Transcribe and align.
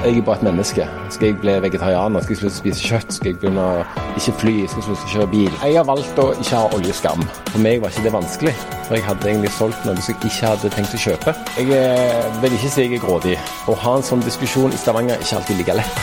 Jeg 0.00 0.16
er 0.16 0.22
bare 0.22 0.36
et 0.36 0.42
menneske. 0.42 0.84
Skal 1.12 1.26
jeg 1.26 1.36
bli 1.42 1.54
vegetarianer? 1.60 2.22
Skal 2.24 2.32
jeg 2.32 2.38
slutte 2.40 2.54
å 2.54 2.60
spise 2.62 2.84
kjøtt? 2.88 3.10
Skal 3.12 3.28
jeg 3.28 3.36
begynne 3.42 3.60
å 3.60 4.04
ikke 4.16 4.32
fly? 4.40 4.52
Skal 4.64 4.80
jeg 4.80 4.84
slutte 4.86 5.04
å 5.04 5.10
kjøre 5.12 5.26
bil? 5.28 5.56
Jeg 5.60 5.74
har 5.76 5.84
valgt 5.84 6.20
å 6.22 6.24
ikke 6.40 6.56
ha 6.56 6.70
oljeskam. 6.72 7.24
For 7.50 7.60
meg 7.60 7.82
var 7.82 7.92
ikke 7.92 8.06
det 8.06 8.12
vanskelig. 8.14 8.54
For 8.86 8.96
jeg 8.96 9.04
hadde 9.04 9.28
egentlig 9.28 9.50
solgt 9.58 9.84
noe 9.84 10.00
som 10.00 10.14
jeg 10.14 10.30
ikke 10.30 10.52
hadde 10.54 10.70
tenkt 10.72 10.96
å 10.96 11.00
kjøpe. 11.02 11.34
Jeg 11.58 11.74
eh, 11.76 12.30
vil 12.40 12.56
ikke 12.56 12.70
si 12.72 12.86
jeg 12.86 12.96
er 12.96 13.02
grådig. 13.02 13.34
Å 13.68 13.74
ha 13.82 13.92
en 13.98 14.06
sånn 14.08 14.24
diskusjon 14.24 14.72
i 14.72 14.80
Stavanger 14.80 15.18
er 15.18 15.26
ikke 15.26 15.42
alltid 15.42 15.60
like 15.60 15.76
lett. 15.82 16.00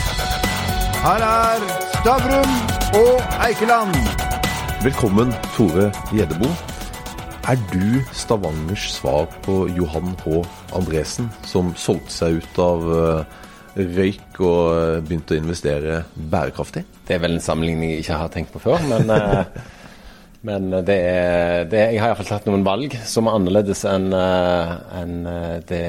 Her 1.01 1.25
er 1.31 1.65
Stavrum 1.95 2.53
og 3.01 3.41
Eikeland. 3.47 3.97
Velkommen, 4.85 5.33
Tore 5.55 5.89
Gjedebo. 6.13 6.51
Er 7.49 7.57
du 7.73 7.97
Stavangers 8.13 8.91
svar 8.99 9.25
på 9.41 9.63
Johan 9.73 10.13
H. 10.21 10.45
Andresen, 10.77 11.33
som 11.49 11.73
solgte 11.73 12.13
seg 12.13 12.41
ut 12.43 12.61
av 12.61 12.87
eh, 12.93 13.43
røyk 13.77 14.39
og 14.43 14.61
eh, 14.77 14.99
begynte 15.05 15.35
å 15.35 15.39
investere 15.41 15.99
bærekraftig? 16.15 16.83
Det 17.07 17.15
er 17.17 17.21
vel 17.23 17.37
en 17.37 17.43
sammenligning 17.43 17.93
jeg 17.95 18.05
ikke 18.05 18.19
har 18.21 18.31
tenkt 18.33 18.53
på 18.55 18.61
før, 18.63 18.81
men, 18.89 19.09
eh, 19.13 19.45
men 20.47 20.69
det 20.87 20.97
er, 20.97 21.67
det, 21.71 21.83
jeg 21.93 22.01
har 22.01 22.11
iallfall 22.13 22.29
tatt 22.31 22.49
noen 22.49 22.65
valg 22.67 22.95
som 23.09 23.27
er 23.29 23.37
annerledes 23.39 23.83
enn 23.89 24.09
en 24.15 25.15
eh, 25.33 25.53
det, 25.69 25.83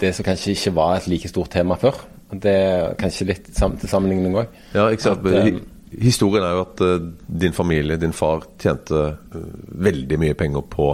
det 0.00 0.14
som 0.16 0.26
kanskje 0.26 0.54
ikke 0.56 0.74
var 0.78 0.96
et 0.98 1.10
like 1.10 1.30
stort 1.30 1.52
tema 1.54 1.76
før. 1.80 1.98
Det 2.30 2.50
er 2.54 2.92
kanskje 3.00 3.26
litt 3.32 3.48
til 3.50 3.88
sammenligning 3.90 4.36
òg. 4.38 4.56
Ja, 4.76 4.88
Hi- 4.90 5.60
Historien 5.90 6.44
er 6.46 6.52
jo 6.54 6.60
at 6.62 6.80
din 7.42 7.50
familie, 7.56 7.96
din 7.98 8.12
far, 8.14 8.44
tjente 8.62 9.16
veldig 9.82 10.18
mye 10.22 10.36
penger 10.38 10.62
på 10.70 10.84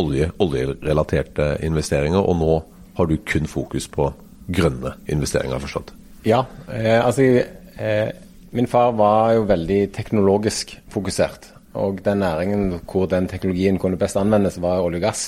olje, 0.00 0.30
oljerelaterte 0.40 1.58
investeringer, 1.66 2.24
og 2.24 2.38
nå 2.40 2.54
har 2.96 3.10
du 3.10 3.18
kun 3.28 3.44
fokus 3.52 3.84
på 3.92 4.06
grønne 4.46 4.94
investeringer, 5.12 5.60
forstått? 5.62 5.92
Ja, 6.26 6.44
eh, 6.72 7.00
altså 7.00 7.22
eh, 7.22 8.08
Min 8.56 8.68
far 8.70 8.92
var 8.96 9.34
jo 9.34 9.46
veldig 9.48 9.92
teknologisk 9.92 10.76
fokusert. 10.90 11.50
Og 11.76 11.98
den 12.04 12.22
næringen 12.22 12.78
hvor 12.88 13.06
den 13.10 13.26
teknologien 13.28 13.78
kunne 13.78 13.98
best 14.00 14.16
anvendes, 14.16 14.60
var 14.62 14.80
olje 14.80 15.02
og 15.02 15.08
gass. 15.08 15.26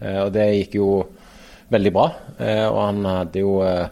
Eh, 0.00 0.20
og 0.22 0.32
det 0.34 0.46
gikk 0.54 0.76
jo 0.78 0.90
veldig 1.72 1.92
bra. 1.94 2.06
Eh, 2.38 2.66
og 2.66 2.80
han 2.82 3.08
hadde 3.08 3.42
jo 3.42 3.58
eh, 3.66 3.88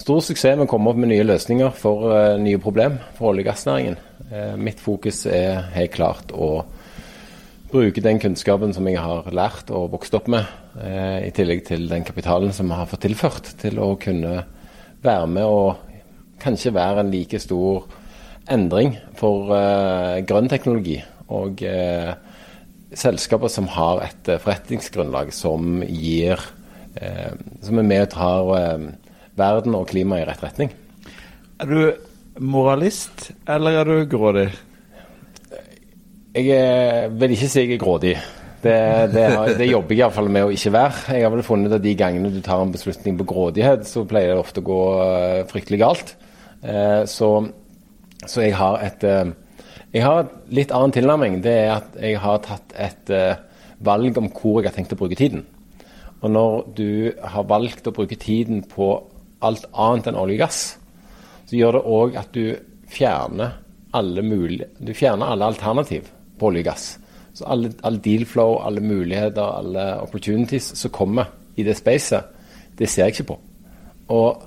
stor 0.00 0.22
suksess 0.24 0.56
med 0.58 0.66
å 0.66 0.70
komme 0.70 0.90
opp 0.90 1.00
med 1.00 1.12
nye 1.12 1.26
løsninger 1.26 1.74
for 1.78 2.14
eh, 2.14 2.36
nye 2.42 2.60
problem 2.62 2.98
for 3.18 3.32
olje- 3.32 3.44
og 3.44 3.52
gassnæringen. 3.52 4.00
Mitt 4.58 4.80
fokus 4.82 5.26
er 5.30 5.68
helt 5.76 5.92
klart 5.94 6.32
å 6.32 6.64
bruke 7.74 8.02
den 8.04 8.20
kunnskapen 8.22 8.74
som 8.74 8.86
jeg 8.86 9.00
har 9.02 9.26
lært 9.34 9.70
og 9.74 9.90
vokst 9.96 10.14
opp 10.14 10.28
med, 10.30 10.46
eh, 10.78 11.26
i 11.26 11.32
tillegg 11.34 11.64
til 11.66 11.88
den 11.90 12.04
kapitalen 12.06 12.52
som 12.54 12.70
vi 12.70 12.78
har 12.78 12.86
fått 12.86 13.02
tilført, 13.02 13.50
til 13.58 13.80
å 13.82 13.96
kunne 13.98 14.44
være 15.02 15.26
med 15.26 15.44
og 15.44 15.76
kanskje 16.38 16.74
være 16.74 17.02
en 17.02 17.10
like 17.10 17.40
stor 17.42 17.88
endring 18.50 18.94
for 19.18 19.50
eh, 19.56 20.22
grønn 20.22 20.48
teknologi. 20.48 21.00
Og 21.34 21.62
eh, 21.66 22.14
selskaper 22.94 23.50
som 23.50 23.66
har 23.74 24.04
et 24.04 24.28
forretningsgrunnlag 24.44 25.32
som 25.34 25.82
gir 25.88 26.38
eh, 27.00 27.32
Som 27.64 27.80
er 27.80 27.88
med 27.88 28.02
og 28.04 28.10
tar 28.12 28.50
eh, 28.58 28.84
verden 29.34 29.74
og 29.74 29.88
klimaet 29.90 30.22
i 30.22 30.28
rett 30.28 30.44
retning. 30.44 30.70
Er 31.58 31.66
du 31.66 31.80
moralist, 32.38 33.32
eller 33.48 33.80
er 33.80 33.90
du 33.90 34.06
grådig? 34.06 34.52
Jeg 36.34 36.50
eh, 36.50 37.12
vil 37.14 37.30
ikke 37.30 37.46
si 37.46 37.62
jeg 37.62 37.76
er 37.76 37.78
grådig. 37.78 38.12
Det, 38.64 38.78
det, 39.12 39.24
det 39.54 39.68
jobber 39.68 39.94
jeg 39.94 40.00
iallfall 40.00 40.30
med 40.34 40.48
å 40.48 40.50
ikke 40.50 40.72
være. 40.74 41.02
Jeg 41.14 41.22
har 41.22 41.30
vel 41.30 41.44
funnet 41.46 41.74
at 41.76 41.82
de 41.84 41.92
gangene 41.94 42.32
du 42.34 42.40
tar 42.42 42.58
en 42.64 42.72
beslutning 42.74 43.20
på 43.20 43.26
grådighet, 43.30 43.84
så 43.86 44.02
pleier 44.08 44.32
det 44.32 44.40
ofte 44.42 44.58
å 44.58 44.66
gå 44.66 44.78
eh, 45.04 45.42
fryktelig 45.46 45.78
galt. 45.78 46.10
Eh, 46.66 47.04
så, 47.06 47.28
så 48.24 48.42
jeg 48.42 48.56
har 48.58 48.82
et 48.82 49.06
Jeg 49.94 50.02
har 50.02 50.24
et 50.24 50.32
litt 50.58 50.74
annen 50.74 50.94
tilnærming. 50.96 51.36
Det 51.44 51.52
er 51.54 51.70
at 51.76 51.94
jeg 52.02 52.18
har 52.18 52.42
tatt 52.42 52.74
et 52.82 53.12
valg 53.78 54.18
om 54.18 54.26
hvor 54.34 54.58
jeg 54.58 54.72
har 54.72 54.74
tenkt 54.74 54.96
å 54.96 54.98
bruke 54.98 55.14
tiden. 55.14 55.44
Og 56.18 56.34
når 56.34 56.66
du 56.74 57.12
har 57.22 57.46
valgt 57.46 57.86
å 57.86 57.94
bruke 57.94 58.18
tiden 58.18 58.64
på 58.66 58.90
alt 59.38 59.70
annet 59.70 60.10
enn 60.10 60.18
olje 60.18 60.40
og 60.40 60.42
gass, 60.48 60.60
så 61.46 61.54
gjør 61.54 61.78
det 61.78 61.84
òg 61.94 62.18
at 62.18 62.34
du 62.34 62.58
fjerner 62.90 63.54
alle 63.94 64.26
mulige, 64.26 64.72
du 64.82 64.90
fjerner 64.98 65.30
alle 65.30 65.52
alternativ 65.54 66.10
på 66.38 66.50
olje 66.50 66.64
og 66.64 66.70
gass. 66.70 66.86
Så 67.34 67.46
alle, 67.50 67.72
all 67.82 67.98
deal 68.02 68.24
flow, 68.30 68.60
alle 68.62 68.82
muligheter, 68.84 69.42
alle 69.42 69.86
opportunities 70.02 70.70
som 70.78 70.92
kommer 70.94 71.32
i 71.56 71.66
det 71.66 71.76
spacet, 71.78 72.30
det 72.78 72.88
ser 72.90 73.08
jeg 73.08 73.16
ikke 73.16 73.30
på. 73.32 73.38
Og 74.14 74.44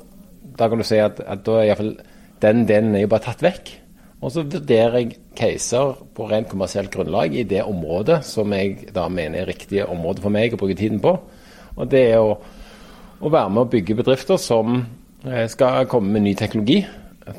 da 0.57 0.69
kan 0.69 0.79
du 0.79 0.85
si 0.87 0.99
at, 1.01 1.19
at 1.19 1.43
da 1.45 1.59
er 1.59 1.71
iallfall 1.71 1.97
den 2.41 2.67
delen 2.69 2.95
er 2.95 3.05
jo 3.05 3.11
bare 3.11 3.25
tatt 3.27 3.43
vekk. 3.43 3.71
Og 4.21 4.33
så 4.33 4.43
vurderer 4.45 4.97
jeg 5.01 5.17
caser 5.37 5.97
på 6.17 6.25
rent 6.29 6.49
kommersielt 6.49 6.91
grunnlag 6.93 7.35
i 7.37 7.45
det 7.45 7.63
området 7.65 8.23
som 8.25 8.53
jeg 8.53 8.89
da 8.93 9.05
mener 9.13 9.43
er 9.43 9.51
riktige 9.51 9.85
område 9.89 10.23
for 10.23 10.33
meg 10.33 10.53
å 10.53 10.59
bruke 10.61 10.77
tiden 10.77 11.01
på. 11.03 11.13
Og 11.77 11.91
det 11.91 12.03
er 12.13 12.21
å, 12.21 12.33
å 13.21 13.33
være 13.33 13.53
med 13.53 13.65
å 13.65 13.71
bygge 13.73 13.97
bedrifter 13.99 14.41
som 14.41 14.79
eh, 15.25 15.45
skal 15.49 15.85
komme 15.89 16.15
med 16.15 16.25
ny 16.25 16.33
teknologi 16.37 16.81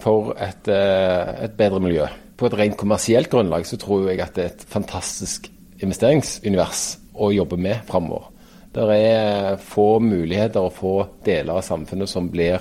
for 0.02 0.34
et, 0.38 0.70
eh, 0.70 1.34
et 1.48 1.58
bedre 1.58 1.82
miljø. 1.82 2.06
På 2.38 2.46
et 2.46 2.54
rent 2.54 2.76
kommersielt 2.78 3.30
grunnlag 3.32 3.66
så 3.66 3.76
tror 3.80 4.06
jeg 4.06 4.22
at 4.22 4.36
det 4.36 4.44
er 4.44 4.52
et 4.52 4.66
fantastisk 4.70 5.48
investeringsunivers 5.82 6.82
å 7.18 7.32
jobbe 7.34 7.58
med 7.58 7.82
framover. 7.88 8.28
Det 8.74 8.84
er 8.94 9.56
få 9.62 9.98
muligheter 10.04 10.62
og 10.62 10.76
få 10.76 10.94
deler 11.26 11.58
av 11.58 11.64
samfunnet 11.66 12.10
som 12.10 12.28
blir 12.30 12.60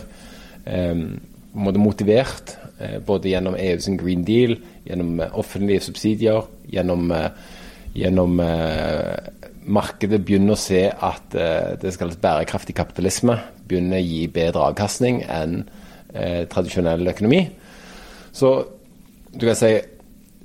eh, 0.66 1.04
motivert, 1.54 2.56
eh, 2.80 2.98
både 3.06 3.34
gjennom 3.34 3.58
EUs 3.60 3.90
Green 4.00 4.24
Deal, 4.26 4.56
gjennom 4.88 5.20
eh, 5.22 5.36
offentlige 5.38 5.86
subsidier, 5.90 6.48
gjennom, 6.74 7.12
eh, 7.12 7.30
gjennom 7.98 8.40
eh, 8.42 9.14
markedet 9.68 10.24
begynner 10.26 10.56
å 10.56 10.62
se 10.62 10.88
at 10.90 11.38
eh, 11.38 11.76
det 11.82 11.94
skal 11.94 12.16
bærekraftig 12.18 12.78
kapitalisme 12.78 13.38
begynner 13.68 14.00
å 14.00 14.08
gi 14.08 14.26
bedre 14.32 14.72
avkastning 14.72 15.22
enn 15.28 15.62
tradisjonell 16.18 17.12
økonomi. 17.12 17.42
Så 18.34 18.50
du 19.38 19.46
kan 19.48 19.60
si 19.60 19.76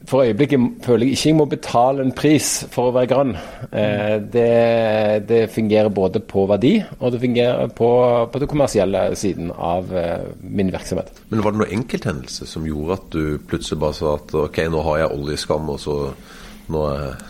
for 0.08 0.24
øyeblikket 0.26 0.82
føler 0.82 1.06
jeg 1.06 1.16
ikke 1.16 1.28
jeg 1.28 1.36
må 1.38 1.44
betale 1.46 2.02
en 2.02 2.12
pris 2.16 2.48
for 2.72 2.90
å 2.90 2.94
være 2.96 3.10
grønn. 3.12 3.32
Eh, 3.70 4.16
det, 4.34 5.26
det 5.28 5.40
fungerer 5.54 5.92
både 5.94 6.22
på 6.26 6.44
verdi 6.50 6.72
og 6.98 7.14
det 7.14 7.20
fungerer 7.22 7.70
på, 7.76 7.90
på 8.32 8.42
den 8.42 8.50
kommersielle 8.50 9.04
siden 9.18 9.52
av 9.54 9.92
eh, 9.94 10.24
min 10.42 10.72
virksomhet. 10.74 11.22
Men 11.30 11.44
var 11.44 11.54
det 11.54 11.62
noen 11.62 11.76
enkelthendelse 11.78 12.48
som 12.50 12.66
gjorde 12.66 12.98
at 12.98 13.08
du 13.14 13.24
plutselig 13.46 13.78
bare 13.84 13.98
sa 13.98 14.16
at 14.18 14.34
ok, 14.42 14.62
nå 14.72 14.82
har 14.88 15.04
jeg 15.04 15.18
oljeskam, 15.20 15.70
og 15.70 15.82
så 15.82 15.98
nå 16.72 16.82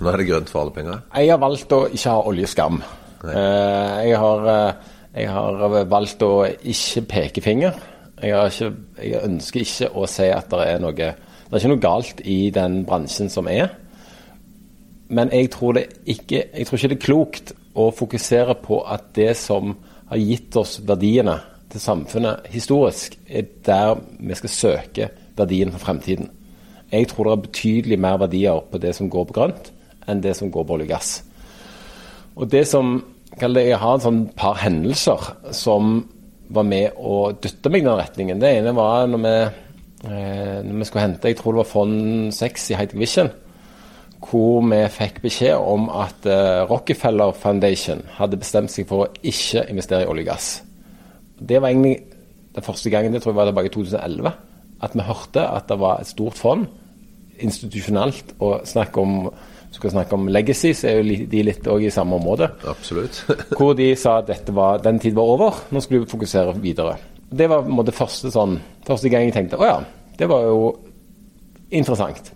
nå 0.03 0.11
er 0.11 0.21
det 0.21 0.29
grønt 0.29 0.53
for 0.53 0.63
alle 0.63 0.75
penger? 0.77 1.05
Jeg 1.17 1.33
har 1.33 1.41
valgt 1.43 1.73
å 1.77 1.85
ikke 1.91 2.13
ha 2.15 2.27
oljeskam. 2.31 2.83
Eh, 3.23 3.99
jeg, 4.09 4.17
har, 4.23 4.49
eh, 4.53 4.95
jeg 5.21 5.33
har 5.33 5.83
valgt 5.91 6.25
å 6.25 6.33
ikke 6.47 7.05
peke 7.11 7.45
finger. 7.45 7.77
Jeg, 8.23 8.55
ikke, 8.55 8.73
jeg 9.03 9.23
ønsker 9.27 9.65
ikke 9.65 9.91
å 9.99 10.07
si 10.11 10.29
at 10.31 10.51
det 10.53 10.67
er 10.69 10.83
noe 10.83 11.11
Det 11.53 11.59
er 11.59 11.67
ikke 11.67 11.71
noe 11.75 11.85
galt 11.85 12.21
i 12.25 12.37
den 12.49 12.79
bransjen 12.89 13.29
som 13.29 13.45
er. 13.53 13.75
Men 15.13 15.29
jeg 15.37 15.51
tror, 15.53 15.77
ikke, 15.77 16.47
jeg 16.49 16.65
tror 16.65 16.79
ikke 16.79 16.89
det 16.89 16.97
er 16.97 17.03
klokt 17.03 17.51
å 17.77 17.91
fokusere 17.93 18.55
på 18.65 18.79
at 18.89 19.11
det 19.13 19.35
som 19.37 19.75
har 20.09 20.23
gitt 20.23 20.57
oss 20.57 20.79
verdiene 20.89 21.35
til 21.69 21.83
samfunnet 21.85 22.49
historisk, 22.55 23.19
er 23.29 23.51
der 23.69 24.01
vi 24.01 24.39
skal 24.41 24.55
søke 24.55 25.11
verdien 25.37 25.75
for 25.75 25.85
fremtiden. 25.85 26.31
Jeg 26.89 27.11
tror 27.11 27.29
det 27.29 27.35
er 27.35 27.45
betydelig 27.51 27.99
mer 28.01 28.17
verdier 28.25 28.65
på 28.73 28.81
det 28.81 28.95
som 28.97 29.13
går 29.13 29.29
på 29.29 29.37
grønt, 29.37 29.69
enn 30.09 30.25
det 30.25 30.33
som 30.41 30.49
går 30.53 30.65
på 30.65 30.79
olje 30.79 30.89
og 30.89 30.95
gass. 30.95 31.13
Og 32.37 32.49
det 32.49 32.65
som 32.69 33.03
Jeg 33.41 33.79
har 33.81 33.95
en 33.95 34.01
sånn 34.01 34.25
par 34.37 34.59
hendelser 34.61 35.23
som 35.57 36.03
var 36.53 36.67
med 36.69 36.99
å 37.01 37.33
dytte 37.33 37.71
meg 37.73 37.81
i 37.81 37.87
den 37.87 37.97
retningen. 37.97 38.41
Det 38.41 38.51
ene 38.59 38.75
var 38.77 39.07
når 39.09 39.23
vi, 39.25 39.37
når 40.03 40.79
vi 40.81 40.87
skulle 40.89 41.05
hente 41.05 41.31
jeg 41.31 41.37
tror 41.39 41.55
det 41.55 41.61
var 41.63 41.69
fond 41.71 42.33
6 42.35 42.71
i 42.75 42.79
Vision, 42.99 43.31
hvor 44.23 44.63
vi 44.67 44.81
fikk 44.93 45.21
beskjed 45.23 45.59
om 45.59 45.89
at 45.91 46.27
eh, 46.31 46.63
Rockefeller 46.71 47.35
Foundation 47.39 48.03
hadde 48.19 48.39
bestemt 48.41 48.73
seg 48.73 48.87
for 48.91 49.05
å 49.05 49.11
ikke 49.23 49.67
investere 49.71 50.07
i 50.07 50.11
olje 50.11 50.27
og 50.27 50.31
gass. 50.31 50.51
Det 51.39 51.59
var 51.61 51.73
egentlig 51.73 51.97
den 52.55 52.67
første 52.67 52.91
gangen, 52.93 53.15
det 53.15 53.23
tror 53.23 53.33
jeg 53.33 53.41
var 53.41 53.51
tilbake 53.51 53.71
i 53.71 53.75
2011, 53.75 54.33
at 54.83 54.95
vi 54.99 55.07
hørte 55.09 55.47
at 55.49 55.69
det 55.71 55.79
var 55.81 56.01
et 56.01 56.11
stort 56.11 56.39
fond 56.39 56.69
institusjonelt 57.43 58.37
og 58.45 58.69
snakke 58.69 59.03
om 59.03 59.17
du 59.73 59.79
skal 59.79 59.95
snakke 59.95 60.17
om 60.19 60.27
legacy, 60.29 60.75
så 60.77 60.91
er 60.91 60.99
jo 60.99 61.27
de 61.33 61.43
litt 61.47 61.69
òg 61.73 61.87
i 61.89 61.91
samme 61.91 62.19
område. 62.19 62.51
Absolutt. 62.69 63.23
Hvor 63.57 63.73
de 63.73 63.87
sa 63.97 64.19
at 64.21 64.29
dette 64.29 64.53
var, 64.53 64.83
den 64.85 65.01
tid 65.01 65.17
var 65.17 65.31
over, 65.33 65.63
nå 65.73 65.81
skulle 65.81 66.03
vi 66.03 66.11
fokusere 66.13 66.53
videre. 66.61 66.99
Det 67.33 67.49
var 67.49 67.65
på 67.65 67.73
en 67.73 67.79
måte 67.79 67.95
første, 67.97 68.31
sånn, 68.33 68.59
første 68.87 69.11
gang 69.13 69.27
jeg 69.27 69.37
tenkte 69.37 69.61
å 69.61 69.69
ja, 69.69 69.79
det 70.19 70.29
var 70.29 70.45
jo 70.45 70.71
interessant. 71.73 72.33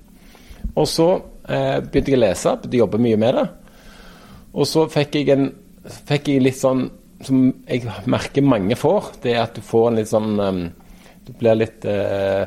Og 0.76 0.88
så 0.88 1.08
eh, 1.48 1.78
begynte 1.84 2.12
jeg 2.12 2.18
å 2.18 2.22
lese, 2.22 2.54
begynte 2.56 2.78
å 2.78 2.82
jobbe 2.84 3.02
mye 3.04 3.20
med 3.20 3.36
det. 3.36 3.46
Og 4.56 4.68
så 4.68 4.86
fikk 4.92 5.18
jeg 5.20 5.34
en 5.34 5.50
fikk 5.86 6.32
jeg 6.32 6.44
litt 6.44 6.58
sånn 6.58 6.86
som 7.24 7.44
jeg 7.68 7.86
merker 8.10 8.44
mange 8.44 8.76
får, 8.76 9.12
det 9.22 9.36
er 9.36 9.44
at 9.46 9.56
du 9.56 9.62
får 9.64 9.90
en 9.90 10.00
litt 10.00 10.10
sånn 10.10 10.34
um, 10.36 10.64
Du 11.24 11.32
blir 11.40 11.56
litt 11.56 11.84
eh, 11.88 12.44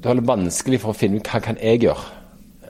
Du 0.00 0.08
har 0.08 0.16
det 0.16 0.24
vanskelig 0.26 0.80
for 0.82 0.94
å 0.94 0.96
finne 0.96 1.20
ut 1.20 1.28
hva 1.28 1.40
kan 1.42 1.58
jeg 1.60 1.82
gjøre. 1.84 2.14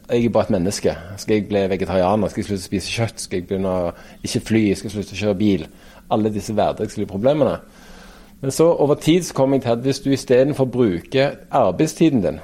Jeg 0.09 0.25
er 0.25 0.33
bare 0.33 0.49
et 0.49 0.55
menneske. 0.55 0.95
Skal 1.21 1.35
jeg 1.37 1.47
bli 1.51 1.63
vegetarianer? 1.69 2.31
Skal 2.33 2.41
jeg 2.41 2.49
slutte 2.49 2.65
å 2.65 2.69
spise 2.71 2.93
kjøtt? 2.93 3.21
Skal 3.21 3.39
jeg 3.39 3.47
begynne 3.51 3.73
å 3.73 3.91
ikke 4.25 4.41
fly? 4.49 4.63
Skal 4.73 4.89
jeg 4.89 4.95
slutte 4.95 5.17
å 5.17 5.21
kjøre 5.21 5.39
bil? 5.41 5.67
Alle 6.17 6.33
disse 6.33 6.57
hverdagslige 6.57 7.11
problemene. 7.11 7.59
Men 8.41 8.55
så 8.55 8.69
over 8.71 9.01
tid 9.03 9.27
så 9.27 9.35
kom 9.35 9.55
jeg 9.55 9.65
til 9.65 9.75
at 9.75 9.83
hvis 9.83 10.01
du 10.05 10.11
istedenfor 10.15 10.69
bruker 10.71 11.41
arbeidstiden 11.51 12.23
din 12.23 12.43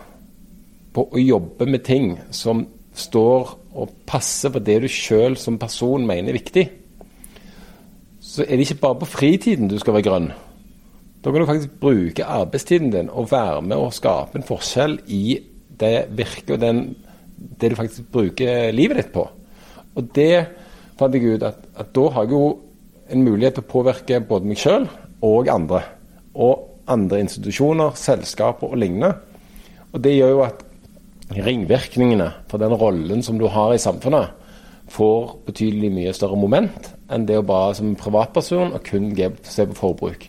på 0.95 1.05
å 1.07 1.21
jobbe 1.23 1.67
med 1.71 1.85
ting 1.87 2.17
som 2.35 2.65
står 2.95 3.53
og 3.75 3.93
passer 4.07 4.51
på 4.55 4.63
det 4.63 4.81
du 4.83 4.89
sjøl 4.91 5.37
som 5.39 5.59
person 5.59 6.07
mener 6.07 6.33
er 6.33 6.39
viktig, 6.39 6.65
så 8.23 8.43
er 8.43 8.57
det 8.57 8.67
ikke 8.67 8.83
bare 8.83 9.01
på 9.03 9.11
fritiden 9.11 9.71
du 9.71 9.77
skal 9.79 9.95
være 9.97 10.07
grønn. 10.09 10.29
Da 11.23 11.31
kan 11.31 11.41
du 11.41 11.49
faktisk 11.49 11.79
bruke 11.81 12.27
arbeidstiden 12.27 12.91
din 12.93 13.11
og 13.11 13.31
være 13.31 13.63
med 13.63 13.79
og 13.79 13.95
skape 13.95 14.39
en 14.39 14.47
forskjell 14.47 14.99
i 15.07 15.39
det 15.81 15.97
virket 16.15 16.57
og 16.57 16.61
den, 16.63 16.83
det 17.61 17.71
du 17.71 17.79
faktisk 17.79 18.11
bruker 18.13 18.75
livet 18.75 18.99
ditt 18.99 19.15
på. 19.15 19.29
Og 19.95 20.11
det 20.15 20.47
fant 20.99 21.15
jeg 21.15 21.39
ut 21.39 21.47
at, 21.47 21.63
at 21.79 21.95
da 21.95 22.11
har 22.15 22.27
jeg 22.27 22.35
jo 22.35 22.45
en 23.15 23.25
mulighet 23.25 23.59
til 23.59 23.65
å 23.65 23.73
påvirke 23.73 24.23
både 24.27 24.51
meg 24.51 24.59
sjøl 24.59 24.87
og 25.25 25.51
andre. 25.53 25.83
Og 26.35 26.85
andre 26.91 27.23
institusjoner, 27.25 27.97
selskaper 27.97 28.75
og 28.75 28.81
lignende. 28.81 29.15
Og 29.95 30.03
det 30.05 30.17
gjør 30.17 30.35
jo 30.35 30.45
at 30.45 30.65
ringvirkningene 31.45 32.31
for 32.51 32.61
den 32.61 32.75
rollen 32.77 33.23
som 33.25 33.39
du 33.41 33.47
har 33.49 33.75
i 33.75 33.81
samfunnet, 33.81 34.33
får 34.95 35.39
betydelig 35.47 35.91
mye 35.95 36.13
større 36.13 36.37
moment 36.37 36.91
enn 37.13 37.25
det 37.27 37.39
å 37.41 37.47
bare 37.47 37.73
som 37.79 37.95
privatperson 37.97 38.75
og 38.77 38.85
kun 38.85 39.15
se 39.17 39.65
på 39.71 39.77
forbruk. 39.79 40.27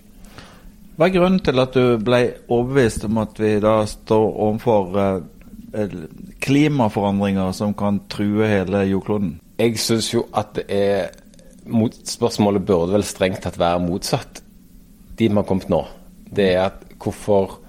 Hva 0.95 1.09
er 1.09 1.15
grunnen 1.18 1.41
til 1.44 1.59
at 1.59 1.75
du 1.75 1.98
ble 2.00 2.21
overbevist 2.48 3.03
om 3.09 3.19
at 3.19 3.39
vi 3.41 3.57
da 3.59 3.81
står 3.89 4.25
overfor 4.45 4.95
eh, 4.95 5.98
klimaforandringer 6.45 7.51
som 7.57 7.75
kan 7.75 8.00
true 8.07 8.48
hele 8.48 8.86
jordkloden? 8.88 9.36
Jeg 9.59 9.75
syns 9.83 10.13
jo 10.13 10.25
at 10.33 10.56
det 10.56 10.65
er 10.71 11.21
Spørsmålet 11.65 12.62
burde 12.62 12.94
vel 12.94 13.01
strengt 13.01 13.39
tatt 13.41 13.56
være 13.57 13.80
motsatt. 13.81 14.44
De 15.17 15.29
vi 15.29 15.35
har 15.35 15.47
kommet 15.47 15.69
nå, 15.71 15.83
det 16.35 16.50
er 16.53 16.65
at 16.65 16.81
hvorfor 17.00 17.59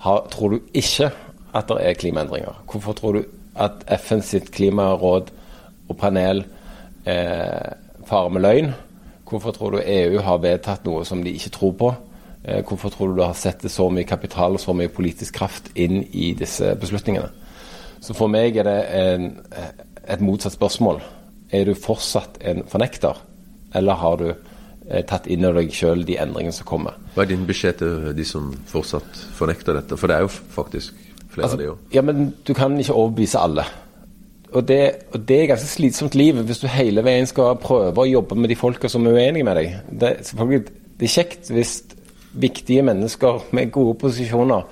har, 0.00 0.24
tror 0.32 0.54
du 0.54 0.60
ikke 0.72 1.10
at 1.54 1.68
det 1.68 1.80
er 1.84 1.98
klimaendringer? 1.98 2.62
Hvorfor 2.70 2.96
tror 2.96 3.18
du 3.18 3.24
at 3.60 3.84
FN 4.00 4.22
sitt 4.24 4.50
klimaråd 4.54 5.32
og 5.88 5.96
panel 5.98 6.44
eh, 7.04 7.72
farer 8.08 8.32
med 8.32 8.44
løgn? 8.46 8.70
Hvorfor 9.28 9.54
tror 9.54 9.70
du 9.76 9.82
EU 9.84 10.22
har 10.24 10.40
vedtatt 10.42 10.86
noe 10.88 11.04
som 11.06 11.22
de 11.24 11.34
ikke 11.36 11.52
tror 11.54 11.74
på? 11.78 11.92
Eh, 12.44 12.62
hvorfor 12.64 12.88
tror 12.88 13.10
du 13.10 13.20
du 13.20 13.24
har 13.26 13.36
sett 13.36 13.66
så 13.70 13.88
mye 13.92 14.08
kapital 14.08 14.56
og 14.56 14.62
så 14.62 14.72
mye 14.72 14.88
politisk 14.88 15.36
kraft 15.36 15.70
inn 15.74 16.00
i 16.12 16.32
disse 16.38 16.74
beslutningene? 16.80 17.28
Så 18.00 18.16
for 18.16 18.32
meg 18.32 18.56
er 18.56 18.64
det 18.64 18.78
en, 18.96 19.26
et 20.08 20.22
motsatt 20.24 20.56
spørsmål. 20.56 21.02
Er 21.52 21.66
du 21.68 21.74
fortsatt 21.74 22.38
en 22.40 22.64
fornekter, 22.68 23.18
eller 23.74 24.00
har 24.00 24.16
du 24.16 24.30
eh, 24.30 24.49
tatt 25.06 25.28
inn 25.30 25.46
over 25.46 25.60
deg 25.60 25.74
sjøl 25.74 26.02
de 26.06 26.16
endringene 26.20 26.54
som 26.56 26.68
kommer? 26.68 26.96
Hva 27.14 27.24
er 27.24 27.30
din 27.32 27.46
beskjed 27.48 27.78
til 27.82 28.08
de 28.16 28.26
som 28.26 28.50
fortsatt 28.70 29.22
fornekter 29.38 29.78
dette? 29.78 29.98
For 30.00 30.10
det 30.10 30.18
er 30.18 30.26
jo 30.26 30.32
faktisk 30.32 30.96
flere 31.30 31.46
altså, 31.46 31.56
av 31.56 31.62
de 31.62 31.70
òg. 31.74 31.86
Ja, 31.94 32.02
men 32.06 32.32
du 32.46 32.52
kan 32.56 32.74
ikke 32.80 32.96
overbevise 32.96 33.42
alle. 33.42 33.66
Og 34.50 34.66
det, 34.66 34.80
og 35.14 35.22
det, 35.28 35.36
er 35.36 35.50
ganske 35.52 35.70
slitsomt 35.70 36.16
liv 36.18 36.40
hvis 36.42 36.62
du 36.62 36.66
hele 36.70 37.04
veien 37.06 37.28
skal 37.30 37.54
prøve 37.62 38.02
å 38.02 38.08
jobbe 38.08 38.38
med 38.38 38.50
de 38.50 38.58
folka 38.58 38.90
som 38.90 39.06
er 39.06 39.18
uenige 39.20 39.46
med 39.46 39.60
deg. 39.60 39.76
Det, 39.90 40.14
det 40.98 41.06
er 41.06 41.14
kjekt 41.14 41.52
hvis 41.54 41.76
viktige 42.30 42.82
mennesker 42.86 43.44
med 43.54 43.70
gode 43.74 43.96
posisjoner 44.02 44.66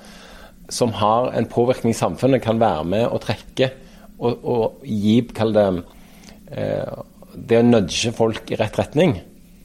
som 0.69 0.91
har 0.99 1.31
en 1.33 1.47
påvirkning 1.49 1.95
i 1.95 1.97
samfunnet, 1.97 2.43
kan 2.43 2.59
være 2.61 2.83
med 2.85 3.07
og 3.07 3.23
trekke 3.23 3.71
og, 4.19 4.43
og 4.43 4.83
gi 4.85 5.21
Kall 5.35 5.55
det 5.55 5.65
eh, 6.51 6.99
Det 7.49 7.59
å 7.61 7.65
nudge 7.65 8.11
folk 8.13 8.51
i 8.51 8.57
rett 8.59 8.77
retning, 8.77 9.15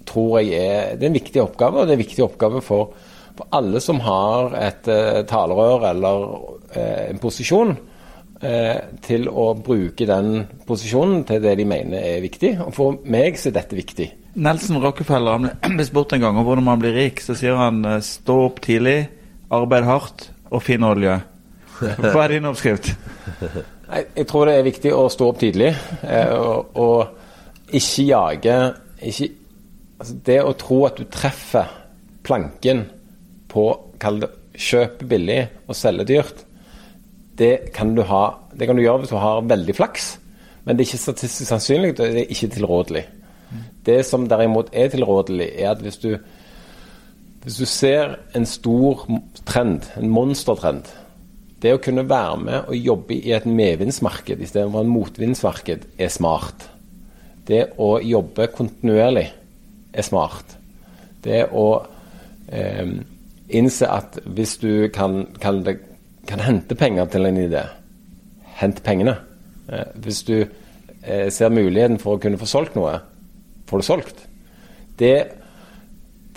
tror 0.09 0.39
jeg 0.41 0.55
er, 0.61 0.95
det 0.99 1.07
er 1.07 1.13
en 1.13 1.19
viktig 1.19 1.43
oppgave. 1.43 1.81
Og 1.81 1.87
det 1.87 1.95
er 1.95 1.99
en 1.99 2.05
viktig 2.05 2.25
oppgave 2.25 2.63
for, 2.65 2.95
for 3.37 3.57
alle 3.57 3.83
som 3.83 4.03
har 4.05 4.57
et 4.61 4.91
eh, 4.93 5.23
talerør 5.29 5.89
eller 5.91 6.27
eh, 6.75 7.11
en 7.11 7.23
posisjon 7.23 7.75
eh, 8.41 8.79
til 9.05 9.29
å 9.31 9.51
bruke 9.59 10.09
den 10.09 10.45
posisjonen 10.67 11.25
til 11.29 11.43
det 11.45 11.57
de 11.61 11.69
mener 11.69 12.05
er 12.15 12.23
viktig. 12.25 12.57
Og 12.67 12.77
for 12.77 13.01
meg 13.11 13.41
så 13.41 13.51
er 13.51 13.59
dette 13.61 13.79
viktig. 13.79 14.11
Nelson 14.35 14.81
Rockefeller 14.83 15.39
han 15.39 15.77
ble 15.79 15.87
spurt 15.91 16.17
en 16.17 16.25
gang 16.25 16.39
om 16.39 16.47
hvordan 16.47 16.67
man 16.67 16.83
blir 16.83 16.97
rik. 16.97 17.23
Så 17.25 17.37
sier 17.39 17.59
han 17.61 17.85
eh, 17.89 18.01
stå 18.05 18.41
opp 18.49 18.63
tidlig, 18.65 18.99
arbeid 19.55 19.87
hardt 19.89 20.29
og 20.51 20.63
finn 20.65 20.87
olje. 20.87 21.21
Hva 22.15 22.27
er 22.27 22.37
din 22.37 22.51
oppskrift? 22.51 22.93
Nei, 23.85 24.03
jeg 24.17 24.27
tror 24.31 24.49
det 24.49 24.57
er 24.59 24.67
viktig 24.67 24.93
å 24.97 25.07
stå 25.13 25.29
opp 25.33 25.41
tidlig 25.43 25.71
eh, 25.71 26.33
og, 26.35 26.79
og, 26.81 27.21
ikke 27.75 28.05
jage 28.07 28.57
ikke, 29.03 29.29
altså 30.05 30.21
Det 30.27 30.41
å 30.45 30.57
tro 30.61 30.83
at 30.85 30.99
du 31.01 31.07
treffer 31.09 31.71
planken 32.25 32.85
på 33.49 33.65
kall 34.01 34.21
det 34.21 34.31
kjøpe 34.55 35.07
billig 35.09 35.41
og 35.67 35.77
selge 35.79 36.05
dyrt, 36.09 36.45
det 37.35 37.73
kan 37.75 37.97
ha 37.97 38.25
Det 38.55 38.69
kan 38.69 38.77
du 38.77 38.85
gjøre 38.85 39.03
hvis 39.03 39.11
du 39.11 39.19
har 39.19 39.43
veldig 39.43 39.75
flaks, 39.75 40.19
men 40.65 40.77
det 40.77 40.85
er 40.85 40.89
ikke 40.93 41.03
statistisk 41.03 41.49
sannsynlig, 41.49 41.91
og 41.91 41.97
det 41.99 42.21
er 42.23 42.31
ikke 42.31 42.53
tilrådelig. 42.55 43.05
Det 43.85 43.97
som 44.07 44.29
derimot 44.29 44.71
er 44.73 44.93
tilrådelig, 44.93 45.49
er 45.59 45.73
at 45.73 45.83
hvis 45.83 45.99
du 45.99 46.17
hvis 47.45 47.59
du 47.61 47.67
ser 47.69 48.15
en 48.33 48.47
stor 48.49 49.03
trend, 49.45 49.83
en 50.01 50.09
monstertrend 50.09 50.87
Det 51.61 51.75
å 51.75 51.81
kunne 51.81 52.07
være 52.09 52.39
med 52.41 52.71
og 52.71 52.77
jobbe 52.77 53.19
i 53.19 53.33
et 53.33 53.45
medvindsmarked 53.45 54.41
istedenfor 54.41 54.81
et 54.85 54.93
motvindsmarked 54.93 55.85
er 55.99 56.09
smart. 56.09 56.69
Det 57.49 57.75
å 57.81 57.99
jobbe 58.05 58.51
kontinuerlig 58.53 59.31
er 59.95 60.07
smart. 60.07 60.57
Det 61.25 61.47
å 61.55 61.69
eh, 62.53 62.91
innse 63.55 63.89
at 63.91 64.19
hvis 64.25 64.59
du 64.63 64.89
kan, 64.95 65.25
kan, 65.41 65.63
kan, 66.29 66.45
hente 66.45 66.77
penger 66.79 67.09
til 67.13 67.29
en 67.29 67.41
idé, 67.41 67.65
hent 68.61 68.83
pengene. 68.87 69.17
Eh, 69.69 69.89
hvis 70.05 70.23
du 70.29 70.37
eh, 70.43 71.31
ser 71.33 71.55
muligheten 71.55 72.01
for 72.03 72.17
å 72.17 72.23
kunne 72.23 72.41
få 72.41 72.49
solgt 72.51 72.79
noe, 72.79 72.99
får 73.71 73.81
du 73.81 73.87
solgt. 73.87 74.25
Det, 74.99 75.17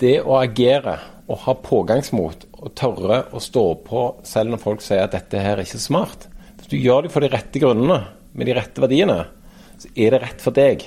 det 0.00 0.18
å 0.24 0.38
agere 0.40 0.98
og 1.28 1.42
ha 1.44 1.54
pågangsmot 1.60 2.46
og 2.58 2.70
tørre 2.78 3.20
å 3.36 3.40
stå 3.42 3.64
på 3.84 4.04
selv 4.26 4.54
når 4.54 4.62
folk 4.62 4.84
sier 4.84 5.04
at 5.04 5.14
dette 5.14 5.42
her 5.42 5.58
er 5.58 5.66
ikke 5.66 5.78
smart 5.78 6.24
Hvis 6.56 6.70
du 6.72 6.78
gjør 6.80 7.04
det 7.04 7.12
for 7.12 7.22
de 7.22 7.30
rette 7.30 7.60
grunnene, 7.62 8.00
med 8.32 8.48
de 8.48 8.54
rette 8.56 8.82
verdiene, 8.82 9.20
så 9.78 9.90
er 9.94 10.14
det 10.14 10.20
rett 10.24 10.42
for 10.42 10.56
deg. 10.56 10.82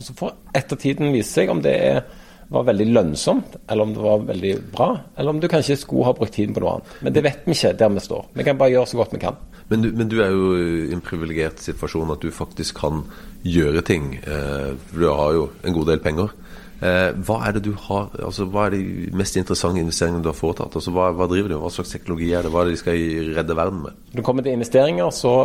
Og 0.00 0.06
Så 0.08 0.16
får 0.16 0.34
ettertiden 0.56 1.12
vise 1.12 1.30
seg 1.30 1.52
om 1.52 1.62
det 1.64 1.76
er 1.76 2.02
var 2.50 2.64
veldig 2.66 2.86
lønnsomt, 2.90 3.52
eller 3.70 3.86
om 3.86 3.92
det 3.94 4.02
var 4.02 4.22
veldig 4.26 4.52
bra, 4.74 4.88
eller 5.14 5.30
om 5.30 5.38
du 5.38 5.46
kanskje 5.46 5.76
skulle 5.78 6.08
ha 6.08 6.14
brukt 6.18 6.34
tiden 6.34 6.54
på 6.56 6.62
noe 6.64 6.72
annet. 6.76 6.94
Men 7.06 7.14
det 7.14 7.22
vet 7.22 7.44
vi 7.46 7.54
ikke 7.54 7.76
der 7.78 7.92
vi 7.94 8.02
står. 8.02 8.24
Vi 8.34 8.46
kan 8.46 8.58
bare 8.58 8.72
gjøre 8.72 8.90
så 8.90 8.98
godt 8.98 9.12
vi 9.14 9.20
kan. 9.22 9.36
Men 9.70 9.84
du, 9.84 9.90
men 9.94 10.08
du 10.10 10.16
er 10.18 10.32
jo 10.34 10.48
i 10.58 10.88
en 10.90 11.02
privilegert 11.04 11.62
situasjon 11.62 12.10
at 12.10 12.24
du 12.24 12.32
faktisk 12.34 12.80
kan 12.82 13.04
gjøre 13.46 13.84
ting. 13.86 14.16
Eh, 14.18 14.72
for 14.88 14.98
du 14.98 15.06
har 15.06 15.36
jo 15.36 15.44
en 15.62 15.76
god 15.76 15.92
del 15.92 16.02
penger. 16.02 16.34
Eh, 16.82 17.12
hva 17.28 17.36
er 17.46 17.54
det 17.54 17.62
du 17.68 17.70
har, 17.86 18.10
altså 18.18 18.48
hva 18.50 18.66
er 18.66 18.74
de 18.74 19.12
mest 19.14 19.38
interessante 19.38 19.84
investeringene 19.84 20.24
du 20.24 20.32
har 20.32 20.38
foretatt? 20.40 20.74
Altså 20.74 20.90
hva, 20.96 21.12
hva 21.14 21.30
driver 21.30 21.52
de 21.52 21.54
med? 21.54 21.62
Hva 21.62 21.70
slags 21.76 21.94
teknologi 21.94 22.32
er 22.34 22.42
det? 22.42 22.50
Hva 22.50 22.64
er 22.64 22.72
det 22.72 22.74
de 22.74 22.82
skal 22.82 23.06
redde 23.36 23.58
verden 23.60 23.84
med? 23.84 24.02
Når 24.10 24.24
det 24.24 24.26
kommer 24.26 24.48
til 24.48 24.58
investeringer, 24.58 25.14
så 25.14 25.36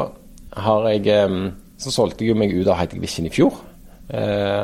har 0.57 0.89
jeg 0.89 1.05
eh, 1.13 1.38
så 1.85 1.93
solgte 1.93 2.25
jeg 2.25 2.39
meg 2.39 2.55
ut 2.55 2.65
av 2.65 2.79
Hightech 2.79 3.03
Vision 3.03 3.29
i 3.29 3.33
fjor. 3.35 3.62
Eh, 4.09 4.63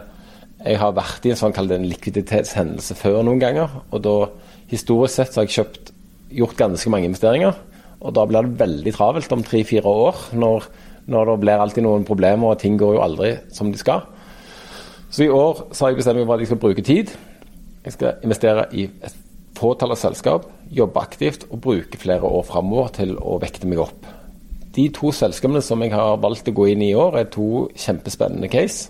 jeg 0.62 0.78
har 0.78 0.94
vært 0.94 1.26
i 1.26 1.32
en 1.34 1.40
sånn 1.40 1.56
en 1.58 1.90
likviditetshendelse 1.90 2.96
før 3.00 3.24
noen 3.26 3.42
ganger. 3.42 3.70
og 3.92 4.02
da 4.02 4.16
Historisk 4.72 5.16
sett 5.16 5.34
så 5.34 5.42
har 5.42 5.48
jeg 5.50 5.58
kjøpt, 5.58 5.92
gjort 6.32 6.58
ganske 6.58 6.90
mange 6.90 7.10
investeringer. 7.10 7.58
Og 8.02 8.14
da 8.16 8.24
blir 8.26 8.46
det 8.46 8.60
veldig 8.60 8.94
travelt 8.96 9.32
om 9.32 9.44
tre-fire 9.44 9.86
år, 9.86 10.16
når, 10.34 10.64
når, 11.08 11.26
det 11.26 11.40
blir 11.42 11.60
alltid 11.60 11.84
noen 11.84 12.06
problemer, 12.08 12.54
og 12.54 12.60
ting 12.62 12.78
går 12.80 12.96
jo 12.96 13.02
aldri 13.04 13.34
som 13.52 13.72
de 13.72 13.78
skal. 13.78 14.06
Så 15.12 15.26
i 15.26 15.34
år 15.34 15.68
så 15.74 15.84
har 15.84 15.92
jeg 15.92 16.00
bestemt 16.00 16.22
meg 16.22 16.30
for 16.30 16.38
at 16.38 16.46
jeg 16.46 16.52
skal 16.54 16.62
bruke 16.64 16.86
tid. 16.88 17.12
Jeg 17.84 17.98
skal 17.98 18.24
investere 18.24 18.66
i 18.72 18.88
et 18.88 19.20
fåtall 19.58 19.92
av 19.92 20.00
selskap, 20.00 20.48
jobbe 20.72 21.04
aktivt 21.04 21.46
og 21.52 21.60
bruke 21.68 22.00
flere 22.00 22.24
år 22.24 22.48
framover 22.48 22.96
til 22.96 23.18
å 23.20 23.36
vekte 23.42 23.68
meg 23.68 23.84
opp. 23.84 24.08
De 24.72 24.88
to 24.96 25.12
selskapene 25.12 25.60
som 25.62 25.84
jeg 25.84 25.92
har 25.92 26.16
valgt 26.24 26.48
å 26.48 26.56
gå 26.56 26.70
inn 26.72 26.86
i 26.86 26.94
i 26.94 26.98
år, 26.98 27.20
er 27.20 27.30
to 27.34 27.68
kjempespennende 27.76 28.48
case. 28.48 28.88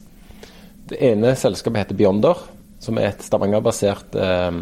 Det 0.91 0.99
ene 1.07 1.29
selskapet 1.39 1.85
heter 1.85 1.95
Beyonder, 1.95 2.35
som 2.83 2.97
er 2.99 3.13
et 3.13 3.21
Stavanger-basert 3.23 4.15
eh, 4.19 4.57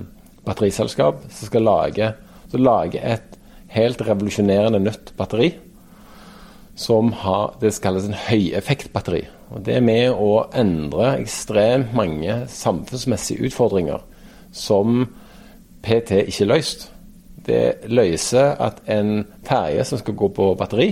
batteriselskap 0.46 1.24
som 1.26 1.50
skal 1.50 1.66
lage, 1.66 2.12
som 2.52 2.62
lage, 2.62 3.02
et 3.02 3.40
helt 3.74 4.02
revolusjonerende 4.06 4.82
nytt 4.84 5.16
batteri. 5.18 5.56
Som 6.78 7.12
har 7.24 7.56
det 7.60 7.74
som 7.74 7.88
kalles 7.88 8.06
en 8.06 8.20
høyeffektbatteri. 8.28 9.24
Og 9.50 9.66
Det 9.66 9.80
er 9.80 9.82
med 9.82 10.14
å 10.14 10.46
endre 10.54 11.16
ekstremt 11.18 11.96
mange 11.98 12.44
samfunnsmessige 12.54 13.50
utfordringer 13.50 14.06
som 14.54 15.08
PT 15.82 16.28
ikke 16.28 16.46
er 16.46 16.54
løst. 16.54 16.92
det 17.50 17.90
løser 17.90 18.60
at 18.62 18.84
en 18.86 19.24
ferge 19.48 19.84
som 19.88 19.98
skal 19.98 20.14
gå 20.14 20.28
på 20.38 20.52
batteri, 20.60 20.92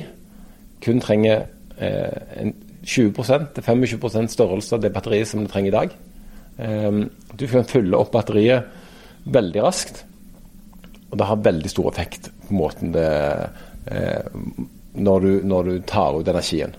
kun 0.82 1.00
trenger 1.04 1.46
eh, 1.78 2.42
en 2.42 2.56
20-25 2.88 4.28
størrelse 4.32 4.76
av 4.76 4.84
det 4.84 4.94
batteriet 4.96 5.28
som 5.28 5.44
det 5.44 5.52
trenger 5.52 5.74
i 5.74 5.78
dag. 5.78 5.96
Eh, 6.58 7.00
du 7.36 7.48
kan 7.48 7.68
fylle 7.68 8.00
opp 8.00 8.14
batteriet 8.16 9.28
veldig 9.28 9.64
raskt, 9.64 10.04
og 11.12 11.20
det 11.20 11.28
har 11.28 11.44
veldig 11.44 11.72
stor 11.72 11.90
effekt 11.92 12.30
på 12.48 12.56
måten 12.58 12.94
det 12.96 13.08
eh, 13.92 14.28
når, 14.94 15.26
du, 15.26 15.32
når, 15.48 15.64
du, 15.70 15.82
tar 15.88 16.18
ut 16.18 16.28
energien. 16.28 16.76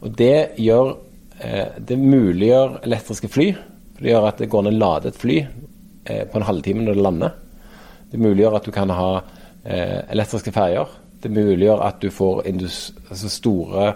Og 0.00 0.14
det 0.16 0.56
gjør 0.60 0.94
eh, 1.40 1.76
Det 1.76 1.98
muliggjør 1.98 2.80
elektriske 2.84 3.28
fly. 3.28 3.50
Det 4.00 4.08
gjør 4.10 4.30
at 4.30 4.40
det 4.40 4.48
går 4.50 4.64
an 4.64 4.72
å 4.72 4.78
lade 4.78 5.12
et 5.12 5.20
fly 5.20 5.38
eh, 5.40 6.24
på 6.24 6.40
en 6.40 6.48
halvtime 6.48 6.84
når 6.84 6.96
det 6.96 7.04
lander. 7.04 7.36
Det 8.10 8.20
muliggjør 8.20 8.56
at 8.58 8.66
du 8.66 8.72
kan 8.74 8.90
ha 8.90 9.12
elektriske 9.60 10.50
ferger. 10.56 10.88
Det 11.20 11.28
muliggjør 11.30 11.82
at 11.84 11.98
du 12.00 12.08
får 12.10 12.46
indus 12.48 12.78
altså 13.10 13.28
store 13.28 13.90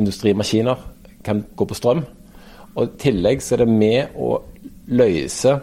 industrimaskiner 0.00 0.80
kan 1.24 1.44
gå 1.56 1.66
på 1.68 1.78
strøm. 1.78 2.02
Og 2.72 2.86
I 2.86 2.98
tillegg 3.00 3.42
så 3.44 3.56
er 3.56 3.64
det 3.64 3.72
med 3.72 4.16
å 4.16 4.34
løse 4.92 5.54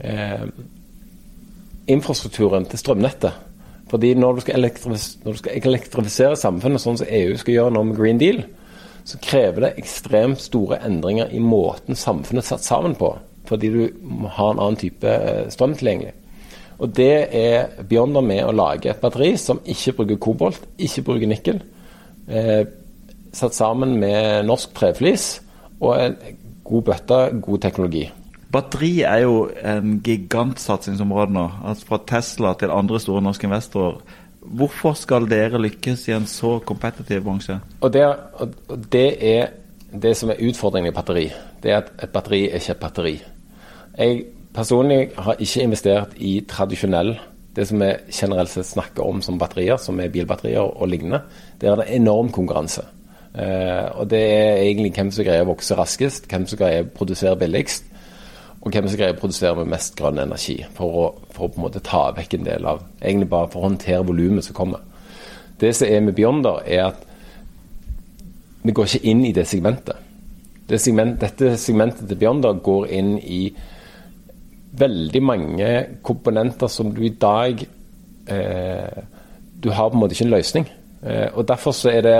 eh, 0.00 0.46
infrastrukturen 1.88 2.66
til 2.68 2.80
strømnettet. 2.80 3.44
Fordi 3.88 4.12
når 4.14 4.40
du, 4.40 4.52
når 4.52 5.32
du, 5.32 5.38
skal 5.40 5.60
elektrifisere 5.62 6.36
samfunnet, 6.36 6.82
sånn 6.82 6.98
som 7.00 7.08
EU 7.08 7.36
skal 7.40 7.54
gjøre 7.54 7.72
nå 7.72 7.84
med 7.88 7.96
Green 7.96 8.20
Deal, 8.20 8.42
så 9.08 9.20
krever 9.24 9.64
det 9.64 9.76
ekstremt 9.80 10.42
store 10.44 10.82
endringer 10.84 11.30
i 11.32 11.40
måten 11.40 11.96
samfunnet 11.96 12.44
er 12.44 12.50
satt 12.50 12.66
sammen 12.66 12.96
på. 12.98 13.14
Fordi 13.48 13.70
du 13.72 13.84
må 14.04 14.28
ha 14.36 14.50
en 14.52 14.60
annen 14.60 14.80
type 14.80 15.08
eh, 15.08 15.46
strøm 15.52 15.76
tilgjengelig. 15.78 16.12
Og 16.78 16.92
det 16.94 17.14
er 17.34 17.72
Beyonder 17.88 18.22
med 18.22 18.44
å 18.44 18.54
lage 18.54 18.92
et 18.92 19.00
batteri 19.02 19.32
som 19.40 19.62
ikke 19.66 19.96
bruker 19.98 20.20
kobolt, 20.22 20.68
ikke 20.78 21.06
bruker 21.08 21.30
nikkel. 21.30 21.62
Eh, 22.28 22.62
satt 23.32 23.56
sammen 23.56 23.96
med 24.00 24.46
norsk 24.48 24.72
treflis 24.76 25.38
og 25.80 25.94
en 25.96 26.16
god 26.68 26.86
bøtte, 26.88 27.18
god 27.42 27.60
teknologi. 27.64 28.06
Batteri 28.52 29.02
er 29.04 29.26
jo 29.26 29.42
en 29.60 29.98
gigantsatsingsområde 30.04 31.34
nå. 31.36 31.44
Altså 31.68 31.90
fra 31.90 32.00
Tesla 32.08 32.54
til 32.56 32.72
andre 32.72 33.00
store 33.00 33.22
norske 33.24 33.48
investorer. 33.48 34.00
Hvorfor 34.40 34.94
skal 34.96 35.28
dere 35.28 35.60
lykkes 35.60 36.06
i 36.08 36.14
en 36.16 36.26
så 36.28 36.56
kompetitiv 36.64 37.26
bransje? 37.26 37.58
Og 37.84 37.92
det, 37.92 38.06
og 38.40 38.86
det 38.92 39.08
er 39.20 39.50
det 39.92 40.14
som 40.16 40.32
er 40.32 40.40
utfordringen 40.48 40.92
i 40.92 40.96
batteri. 40.96 41.26
Det 41.62 41.72
er 41.72 41.82
at 41.82 41.92
et 42.02 42.12
batteri 42.14 42.46
er 42.48 42.60
ikke 42.60 42.76
et 42.76 42.84
batteri. 42.84 43.14
Jeg 43.98 44.22
personlig 44.54 45.10
har 45.18 45.36
ikke 45.38 45.66
investert 45.66 46.16
i 46.16 46.38
tradisjonell 46.48 47.18
det 47.56 47.66
som 47.66 47.80
vi 47.82 47.90
generelt 48.14 48.52
sett 48.52 48.68
snakker 48.68 49.02
om 49.02 49.20
som 49.24 49.38
batterier, 49.40 49.76
som 49.82 49.98
er 50.00 50.12
bilbatterier 50.14 50.62
og 50.62 50.88
lignende. 50.88 51.24
Der 51.60 51.72
er 51.72 51.80
det 51.80 51.90
enorm 51.96 52.30
konkurranse. 52.32 52.84
Eh, 53.38 53.86
og 53.94 54.08
det 54.10 54.18
er 54.18 54.62
egentlig 54.64 54.92
hvem 54.96 55.12
som 55.14 55.26
greier 55.26 55.46
å 55.46 55.52
vokse 55.52 55.76
raskest, 55.78 56.26
hvem 56.30 56.46
som 56.48 56.58
greier 56.58 56.86
å 56.86 56.92
produsere 56.94 57.38
billigst, 57.38 57.86
og 58.58 58.72
hvem 58.74 58.88
som 58.88 58.98
greier 58.98 59.14
å 59.14 59.20
produsere 59.20 59.54
med 59.60 59.70
mest 59.70 59.94
grønn 59.98 60.18
energi. 60.18 60.56
For 60.74 60.98
å, 61.02 61.04
for 61.34 61.46
å, 61.46 61.52
på 61.52 61.60
en 61.60 61.66
måte 61.68 61.84
ta 61.84 62.08
vekk 62.16 62.38
en 62.38 62.48
del 62.48 62.66
av 62.66 62.82
Egentlig 62.98 63.30
bare 63.30 63.50
for 63.52 63.62
å 63.62 63.68
håndtere 63.68 64.06
volumet 64.06 64.48
som 64.48 64.56
kommer. 64.58 64.82
Det 65.60 65.70
som 65.76 65.88
er 65.88 66.02
med 66.02 66.16
Beyonder, 66.18 66.62
er 66.66 66.90
at 66.90 67.04
vi 68.62 68.74
går 68.74 68.90
ikke 68.90 69.10
inn 69.10 69.24
i 69.24 69.32
det 69.32 69.46
segmentet. 69.48 70.06
Det 70.68 70.80
segment, 70.82 71.14
dette 71.20 71.54
segmentet 71.56 72.08
til 72.08 72.18
Beyonder 72.18 72.58
går 72.64 72.90
inn 72.98 73.14
i 73.22 73.42
veldig 74.78 75.22
mange 75.24 75.70
komponenter 76.04 76.68
som 76.70 76.90
du 76.94 77.00
i 77.06 77.14
dag 77.14 77.62
eh, 78.28 78.98
Du 79.58 79.70
har 79.72 79.88
på 79.88 79.96
en 79.96 80.02
måte 80.02 80.14
ikke 80.14 80.26
en 80.26 80.34
løsning. 80.34 80.68
Eh, 81.02 81.28
og 81.32 81.48
Derfor 81.48 81.72
så 81.72 81.90
er 81.90 82.02
det 82.04 82.18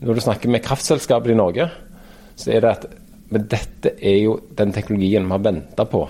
Når 0.00 0.14
du 0.14 0.22
snakker 0.22 0.50
med 0.52 0.62
kraftselskaper 0.62 1.32
i 1.32 1.38
Norge, 1.38 1.68
så 2.38 2.52
er 2.54 2.64
det 2.64 2.74
at 2.76 2.88
Men 3.28 3.44
dette 3.44 3.90
er 4.00 4.22
jo 4.22 4.38
den 4.56 4.70
teknologien 4.72 5.26
vi 5.26 5.34
har 5.34 5.42
venta 5.44 5.84
på 5.84 6.06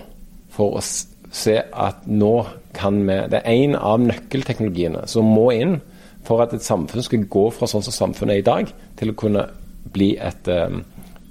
for 0.54 0.76
å 0.78 0.82
se 0.82 1.56
at 1.58 2.04
nå 2.06 2.46
kan 2.74 3.00
vi 3.08 3.16
Det 3.32 3.40
er 3.40 3.56
en 3.64 3.74
av 3.74 3.98
nøkkelteknologiene 3.98 5.02
som 5.10 5.26
må 5.26 5.48
inn 5.50 5.80
for 6.28 6.44
at 6.44 6.52
et 6.54 6.62
samfunn 6.62 7.02
skal 7.02 7.26
gå 7.30 7.44
fra 7.56 7.66
sånn 7.66 7.82
som 7.82 7.96
samfunnet 7.96 8.36
er 8.36 8.42
i 8.42 8.46
dag, 8.46 8.70
til 8.98 9.10
å 9.10 9.16
kunne 9.18 9.46
bli 9.94 10.12
et, 10.20 10.48
eh, 10.52 10.78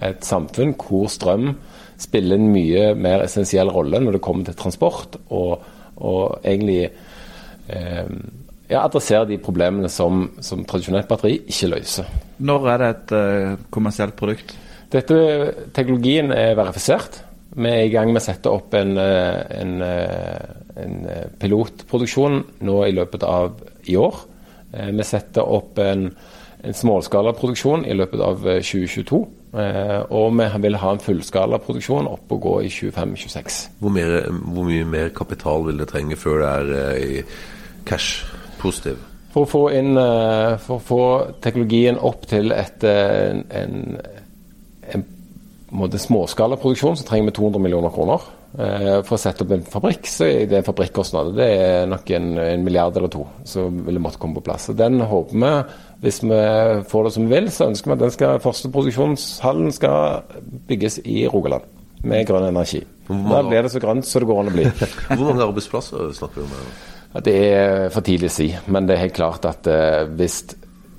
et 0.02 0.24
samfunn 0.26 0.74
hvor 0.74 1.08
strøm 1.14 1.52
spiller 2.02 2.38
en 2.38 2.52
mye 2.54 2.94
mer 2.98 3.24
essensiell 3.26 3.70
rolle 3.74 4.02
når 4.02 4.18
det 4.18 4.24
kommer 4.26 4.48
til 4.48 4.58
transport, 4.58 5.20
og, 5.30 5.62
og 5.98 6.40
egentlig 6.44 6.90
eh, 7.70 8.10
ja, 8.70 8.84
adressere 8.84 9.28
de 9.30 9.38
problemene 9.38 9.90
som, 9.90 10.32
som 10.42 10.66
tradisjonelt 10.66 11.10
batteri 11.10 11.40
ikke 11.46 11.72
løser. 11.76 12.10
Når 12.40 12.68
er 12.74 12.82
det 12.82 12.90
et 12.94 13.14
uh, 13.18 13.68
kommersielt 13.74 14.18
produkt? 14.20 14.56
Dette, 14.94 15.18
teknologien 15.76 16.32
er 16.32 16.56
verifisert. 16.56 17.22
Vi 17.58 17.70
er 17.72 17.88
i 17.88 17.92
gang 17.92 18.12
med 18.14 18.22
å 18.22 18.26
sette 18.28 18.52
opp 18.54 18.76
en, 18.78 18.94
eh, 19.02 19.40
en, 19.58 19.82
eh, 19.82 20.84
en 20.84 20.94
pilotproduksjon 21.42 22.38
nå 22.62 22.76
i 22.86 22.94
løpet 22.94 23.24
av 23.28 23.58
i 23.90 23.98
år. 23.98 24.20
Vi 24.72 25.04
setter 25.04 25.42
opp 25.42 25.80
en, 25.82 26.06
en 26.64 26.78
småskalaproduksjon 26.78 27.88
i 27.90 27.98
løpet 27.98 28.22
av 28.22 28.46
2022. 28.62 29.24
Eh, 29.58 30.02
og 30.12 30.34
vi 30.36 30.48
vil 30.66 30.76
ha 30.82 30.94
en 30.94 31.02
fullskalaproduksjon 31.02 32.10
opp 32.12 32.34
og 32.36 32.42
gå 32.44 32.56
i 32.68 32.72
25-26. 32.72 33.60
Hvor, 33.80 33.96
hvor, 33.96 34.68
mye 34.68 34.88
mer 34.88 35.14
kapital 35.16 35.64
vil 35.70 35.80
det 35.80 35.88
trenge 35.94 36.18
før 36.20 36.44
det 36.44 36.50
er 36.52 36.74
eh, 36.92 37.38
cash-positiv? 37.88 39.00
For 39.38 39.46
å 39.46 39.50
få, 39.52 39.60
inn, 39.78 39.92
eh, 40.02 40.56
for 40.64 40.80
å 40.80 40.82
få 40.82 41.04
teknologien 41.46 42.00
opp 42.02 42.24
til 42.26 42.50
et, 42.56 42.82
en, 42.90 43.44
en, 43.54 43.76
en, 44.90 45.04
en 45.78 46.00
småskalaproduksjon, 46.02 46.98
så 46.98 47.06
trenger 47.06 47.30
vi 47.30 47.36
200 47.38 47.62
millioner 47.62 47.94
kroner. 47.94 48.26
For 48.58 49.14
å 49.14 49.20
sette 49.22 49.44
opp 49.44 49.52
en 49.54 49.66
fabrikk, 49.70 50.08
så 50.10 50.26
er 50.26 50.48
det 50.50 50.58
en 50.58 50.66
fabrikkostnad. 50.66 51.36
Det 51.38 51.46
er 51.54 51.90
nok 51.92 52.10
en, 52.18 52.32
en 52.42 52.64
milliard 52.66 52.96
eller 52.98 53.12
to 53.14 53.28
som 53.46 53.84
ville 53.86 54.02
måtte 54.02 54.18
komme 54.18 54.40
på 54.40 54.48
plass. 54.48 54.72
Og 54.72 54.80
Den 54.80 54.98
håper 55.06 55.38
vi 55.38 55.52
hvis 56.08 56.24
vi 56.24 56.42
får 56.90 57.06
det 57.06 57.14
som 57.14 57.28
vi 57.28 57.36
vil, 57.36 57.52
så 57.54 57.70
ønsker 57.70 57.92
vi 57.92 57.98
at 58.00 58.04
den 58.08 58.18
skal, 58.18 58.42
første 58.42 58.74
produksjonshallen 58.74 59.72
skal 59.76 60.26
bygges 60.70 61.04
i 61.06 61.28
Rogaland. 61.30 61.70
Med 62.08 62.26
grønn 62.30 62.50
energi. 62.50 62.84
Da 63.08 63.42
blir 63.46 63.66
det 63.66 63.74
så 63.74 63.82
grønt 63.84 64.06
så 64.06 64.22
det 64.22 64.28
går 64.30 64.42
an 64.42 64.52
å 64.52 64.54
bli. 64.58 64.70
Hvor 65.18 65.26
mange 65.26 65.46
arbeidsplasser 65.46 66.14
snakker 66.18 66.42
vi 66.42 66.48
om? 66.48 66.70
Det 67.24 67.34
er 67.34 67.88
for 67.94 68.06
tidlig 68.06 68.30
å 68.30 68.36
si. 68.36 68.48
Men 68.68 68.88
det 68.88 68.96
er 68.96 69.06
helt 69.06 69.18
klart 69.18 69.46
at 69.48 69.68
uh, 69.70 70.04
hvis 70.18 70.44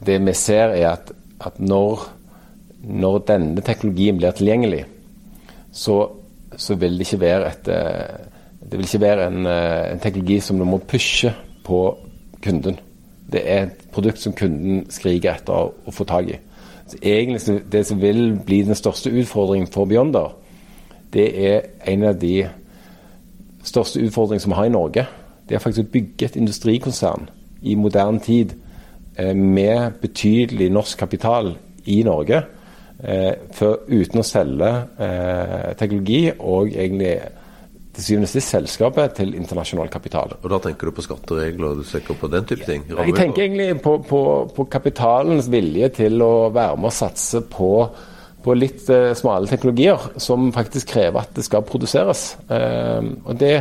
Det 0.06 0.16
vi 0.22 0.32
ser, 0.32 0.72
er 0.78 0.92
at, 0.92 1.12
at 1.40 1.58
når, 1.60 2.06
når, 2.82 3.18
denne 3.26 3.62
teknologien 3.66 4.16
blir 4.16 4.30
tilgjengelig, 4.30 4.84
så, 5.74 6.00
så 6.56 6.76
vil 6.78 6.98
det 6.98 7.06
ikke 7.06 7.20
være 7.20 7.48
et 7.50 7.70
uh, 7.74 8.26
Det 8.60 8.80
ikke 8.84 9.04
være 9.04 9.26
en, 9.26 9.46
uh, 9.46 9.92
en 9.92 10.02
teknologi 10.02 10.40
som 10.40 10.58
du 10.58 10.64
må 10.64 10.78
pushe 10.78 11.34
på 11.66 11.82
kunden 12.42 12.78
det 13.32 13.42
er 13.44 13.66
et 13.66 13.88
produkt 13.92 14.20
som 14.22 14.32
kunden 14.36 14.86
skriker 14.92 15.34
etter 15.36 15.68
å 15.68 15.92
få 15.92 16.06
tak 16.08 16.30
i. 16.32 16.38
Så 16.88 16.98
egentlig 17.02 17.62
Det 17.70 17.86
som 17.86 18.00
vil 18.00 18.38
bli 18.44 18.62
den 18.62 18.74
største 18.74 19.10
utfordringen 19.10 19.68
for 19.68 19.84
Beyonder, 19.84 20.32
det 21.12 21.28
er 21.52 21.60
en 21.84 22.04
av 22.04 22.18
de 22.20 22.48
største 23.62 24.00
utfordringene 24.00 24.40
som 24.40 24.52
vi 24.52 24.56
har 24.56 24.68
i 24.68 24.72
Norge. 24.72 25.06
Det 25.48 25.56
er 25.56 25.64
faktisk 25.64 25.86
å 25.86 25.92
bygge 25.94 26.28
et 26.28 26.36
industrikonsern 26.36 27.28
i 27.64 27.74
moderne 27.78 28.20
tid 28.20 28.52
eh, 29.16 29.34
med 29.34 29.98
betydelig 30.02 30.68
norsk 30.74 31.00
kapital 31.00 31.54
i 31.88 32.02
Norge, 32.06 32.42
eh, 33.00 33.32
for, 33.56 33.80
uten 33.88 34.20
å 34.20 34.26
selge 34.26 34.72
eh, 35.00 35.70
teknologi 35.80 36.26
og 36.36 36.74
egentlig 36.74 37.16
til 37.96 38.04
syvende 38.04 38.28
og 38.28 38.34
sist 38.34 38.52
selskapet 38.54 39.16
til 39.16 39.32
internasjonal 39.34 39.88
kapital. 39.90 40.36
Og 40.42 40.52
Da 40.52 40.60
tenker 40.68 40.90
du 40.90 40.98
på 40.98 41.06
skatteregler 41.08 41.72
og 41.72 41.80
du 41.80 41.88
tenker 41.88 42.20
på 42.20 42.30
den 42.30 42.46
type 42.46 42.68
ting? 42.68 42.84
Jeg 42.92 43.16
tenker 43.16 43.48
egentlig 43.48 43.72
på, 43.82 43.96
på, 44.06 44.22
på, 44.54 44.68
kapitalens 44.70 45.48
vilje 45.50 45.88
til 45.96 46.22
å 46.22 46.52
være 46.54 46.76
med 46.76 46.92
og 46.92 46.94
satse 46.94 47.42
på, 47.50 47.72
på 48.44 48.54
litt 48.54 48.84
smale 49.18 49.50
teknologier 49.50 50.12
som 50.20 50.52
faktisk 50.54 50.92
krever 50.92 51.24
at 51.24 51.34
det 51.34 51.48
skal 51.48 51.66
produseres. 51.66 52.28
Og 52.46 53.34
det 53.40 53.56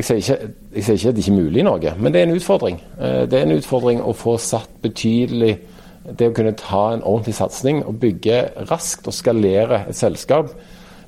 jeg 0.00 0.08
sier, 0.08 0.18
ikke, 0.20 0.66
jeg 0.74 0.84
sier, 0.84 0.98
ikke, 0.98 1.08
at 1.12 1.16
det 1.16 1.24
ikke 1.24 1.32
er 1.32 1.42
mulig 1.42 1.60
i 1.60 1.66
Norge, 1.66 1.94
men 1.98 2.12
det 2.12 2.20
er 2.20 2.28
en 2.28 2.36
utfordring. 2.36 2.80
Uh, 2.96 3.22
det 3.30 3.38
er 3.38 3.46
en 3.46 3.56
utfordring 3.58 4.02
å 4.02 4.16
få 4.16 4.38
satt 4.40 4.80
betydelig 4.82 5.58
Det 6.00 6.30
å 6.30 6.32
kunne 6.32 6.56
ta 6.56 6.94
en 6.94 7.02
ordentlig 7.04 7.34
satsing 7.36 7.82
og 7.84 7.98
bygge 8.00 8.36
raskt 8.70 9.06
og 9.06 9.12
skalere 9.12 9.82
et 9.90 9.98
selskap 9.98 10.48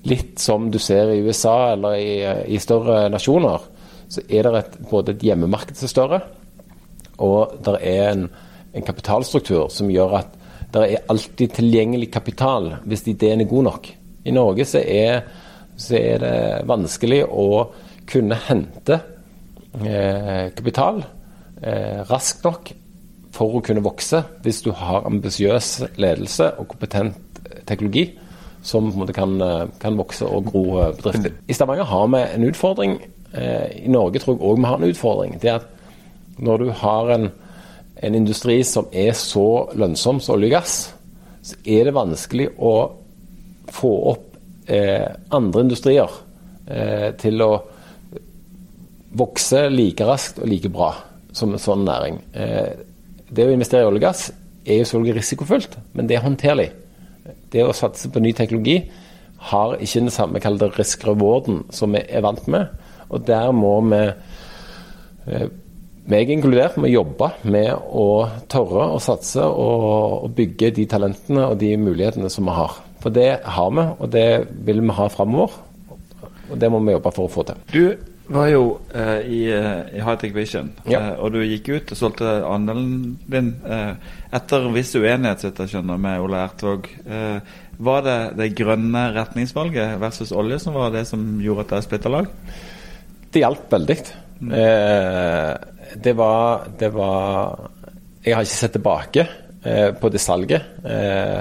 litt 0.09 0.41
som 0.43 0.71
du 0.71 0.79
ser 0.83 1.13
i 1.13 1.23
USA 1.23 1.73
eller 1.73 1.97
i, 1.97 2.13
i 2.55 2.59
større 2.63 3.07
nasjoner, 3.13 3.65
så 4.11 4.23
er 4.29 4.49
det 4.49 4.61
et, 4.61 4.79
både 4.91 5.15
et 5.15 5.27
hjemmemarked 5.29 5.79
som 5.79 5.87
er 5.87 5.93
større, 5.93 6.21
og 7.23 7.55
det 7.65 7.77
er 7.87 8.09
en, 8.11 8.27
en, 8.73 8.85
kapitalstruktur 8.85 9.69
som 9.73 9.91
gjør 9.93 10.19
at 10.23 10.37
det 10.73 10.85
er 10.89 11.07
alltid 11.13 11.55
tilgjengelig 11.59 12.11
kapital 12.13 12.71
hvis 12.89 13.07
ideen 13.13 13.45
er 13.45 13.51
god 13.51 13.67
nok. 13.69 13.89
I 14.25 14.35
Norge 14.35 14.67
så 14.69 14.81
er, 14.81 15.23
så 15.77 15.99
er 15.99 16.23
det 16.23 16.37
vanskelig 16.69 17.23
å 17.29 17.47
kunne 18.13 18.39
hente 18.49 19.01
eh, 19.81 20.51
kapital 20.57 21.03
eh, 21.63 22.03
raskt 22.11 22.45
nok 22.45 22.73
for 23.33 23.59
å 23.59 23.63
kunne 23.65 23.85
vokse 23.85 24.21
hvis 24.45 24.61
du 24.67 24.73
har 24.77 25.07
ambisiøs 25.09 25.99
ledelse 26.01 26.53
og 26.61 26.69
kompetent 26.75 27.41
teknologi 27.69 28.11
som 28.63 28.91
på 28.91 28.95
en 28.95 29.03
måte 29.03 29.17
kan, 29.17 29.41
eh, 29.41 29.67
kan 29.81 29.99
vokse 29.99 30.27
og 30.27 30.51
gro 30.53 30.65
eh, 30.81 30.95
bedrifter. 30.97 31.33
I 31.49 31.57
Stavanger 31.57 31.85
har 31.85 32.07
vi 32.13 32.23
en 32.35 32.45
utfordring. 32.45 32.99
Eh, 33.33 33.85
I 33.87 33.89
Norge 33.89 34.21
tror 34.23 34.37
jeg 34.37 34.45
òg 34.47 34.59
vi 34.59 34.69
har 34.71 34.79
en 34.79 34.91
utfordring. 34.91 35.39
Det 35.43 35.51
er 35.51 35.55
at 35.55 35.67
når 36.39 36.59
du 36.59 36.71
har 36.71 37.11
en, 37.11 37.31
en 38.03 38.15
industri 38.15 38.63
som 38.63 38.87
er 38.93 39.13
så 39.13 39.69
lønnsom 39.75 40.21
som 40.21 40.37
olje 40.37 40.53
og 40.53 40.59
gass, 40.61 40.77
så 41.43 41.57
er 41.67 41.89
det 41.89 41.95
vanskelig 41.97 42.49
å 42.59 42.75
få 43.73 43.93
opp 44.13 44.37
eh, 44.71 45.11
andre 45.31 45.65
industrier 45.67 46.11
eh, 46.69 47.11
til 47.19 47.43
å 47.43 47.53
vokse 49.19 49.67
like 49.73 50.07
raskt 50.07 50.41
og 50.43 50.49
like 50.49 50.71
bra 50.73 50.93
som 51.37 51.53
en 51.53 51.63
sånn 51.63 51.85
næring. 51.87 52.21
Eh, 52.33 52.73
det 53.33 53.47
å 53.49 53.55
investere 53.55 53.85
i 53.85 53.89
olje 53.89 54.01
og 54.01 54.07
gass 54.07 54.27
er 54.67 54.81
jo 54.81 54.89
selvfølgelig 54.89 55.19
risikofullt, 55.19 55.79
men 55.97 56.09
det 56.09 56.19
er 56.19 56.27
håndterlig. 56.27 56.69
Det 57.53 57.65
å 57.65 57.75
satse 57.77 58.11
på 58.13 58.23
ny 58.23 58.33
teknologi 58.37 58.83
har 59.51 59.75
ikke 59.81 60.05
den 60.05 60.15
samme 60.15 60.41
risk 60.77 61.07
rewarden 61.07 61.65
som 61.71 61.93
vi 61.93 62.05
er 62.09 62.23
vant 62.23 62.47
med. 62.49 62.69
Og 63.11 63.27
der 63.27 63.51
må 63.53 63.81
vi, 63.89 64.13
eh, 65.27 65.49
meg 66.07 66.31
inkludert, 66.31 66.77
må 66.77 66.91
jobbe 66.91 67.33
med 67.45 67.73
å 67.75 68.29
tørre 68.49 68.93
å 68.95 69.01
satse 69.01 69.43
og 69.43 70.31
bygge 70.35 70.75
de 70.75 70.87
talentene 70.87 71.51
og 71.51 71.59
de 71.59 71.77
mulighetene 71.77 72.31
som 72.31 72.45
vi 72.45 72.51
har. 72.51 72.79
For 73.01 73.11
det 73.11 73.43
har 73.43 73.71
vi, 73.71 73.83
og 73.99 74.11
det 74.11 74.47
vil 74.65 74.81
vi 74.81 74.89
ha 74.89 75.09
framover. 75.09 75.51
Og 76.51 76.59
det 76.59 76.71
må 76.71 76.79
vi 76.85 76.93
jobbe 76.93 77.13
for 77.13 77.27
å 77.27 77.33
få 77.33 77.45
til. 77.47 77.57
Du 77.73 78.12
var 78.33 78.49
jo 78.51 78.63
eh, 78.95 79.21
i, 79.29 79.41
eh, 79.53 79.97
i 79.99 80.03
Hightech 80.05 80.35
Vision, 80.35 80.71
Ja. 80.89 80.99
eh, 81.01 81.21
og 81.23 81.33
du 81.35 81.41
gikk 81.45 81.69
ut 81.73 81.93
og 81.95 81.99
solgte 81.99 82.33
andelen 82.49 83.17
din 83.31 83.53
eh, 83.69 83.95
etter 84.33 84.67
en 84.67 84.75
viss 84.77 84.95
uenighet, 84.97 85.45
jeg 85.47 85.69
skjønner, 85.73 85.99
med 86.01 86.21
Ole 86.25 86.41
Ertvåg. 86.47 86.89
Eh, 87.07 87.41
var 87.83 88.03
det 88.07 88.19
det 88.39 88.51
grønne 88.59 89.07
retningsvalget 89.17 89.97
versus 90.03 90.33
olje 90.37 90.59
som 90.63 90.75
var 90.77 90.91
det 90.95 91.07
som 91.09 91.25
gjorde 91.43 91.65
at 91.67 91.75
dere 91.75 91.87
splitta 91.89 92.13
lag? 92.13 92.29
Det 93.33 93.43
hjalp 93.43 93.71
veldig. 93.73 93.99
Eh, 94.53 95.55
det 96.03 96.13
var 96.19 96.67
Det 96.79 96.89
var 96.93 97.71
Jeg 98.25 98.35
har 98.35 98.43
ikke 98.43 98.59
sett 98.61 98.73
tilbake 98.77 99.29
på 100.01 100.09
det 100.11 100.21
salget. 100.21 100.63
Eh, 100.85 101.41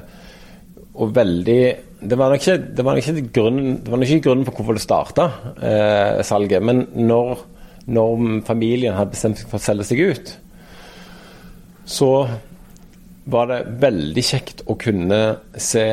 og 0.95 1.13
veldig 1.15 1.61
Det 2.01 2.17
var 2.17 2.31
nok 2.33 2.41
ikke, 2.41 2.57
det 2.73 2.83
var 2.85 2.97
ikke, 2.97 3.27
grunnen, 3.29 3.75
det 3.83 3.91
var 3.91 3.99
nok 4.01 4.09
ikke 4.09 4.25
grunnen 4.25 4.45
for 4.47 4.57
hvorfor 4.57 4.77
det 4.77 4.81
starta, 4.81 5.25
eh, 5.61 6.21
salget. 6.25 6.63
Men 6.65 6.87
når, 6.97 7.43
når 7.93 8.23
familien 8.47 8.97
hadde 8.97 9.13
bestemt 9.13 9.37
seg 9.37 9.51
for 9.51 9.61
å 9.61 9.65
selge 9.65 9.85
seg 9.85 10.01
ut, 10.09 10.31
så 11.85 12.09
var 13.29 13.51
det 13.51 13.59
veldig 13.83 14.23
kjekt 14.25 14.65
å 14.65 14.77
kunne 14.81 15.21
se 15.53 15.85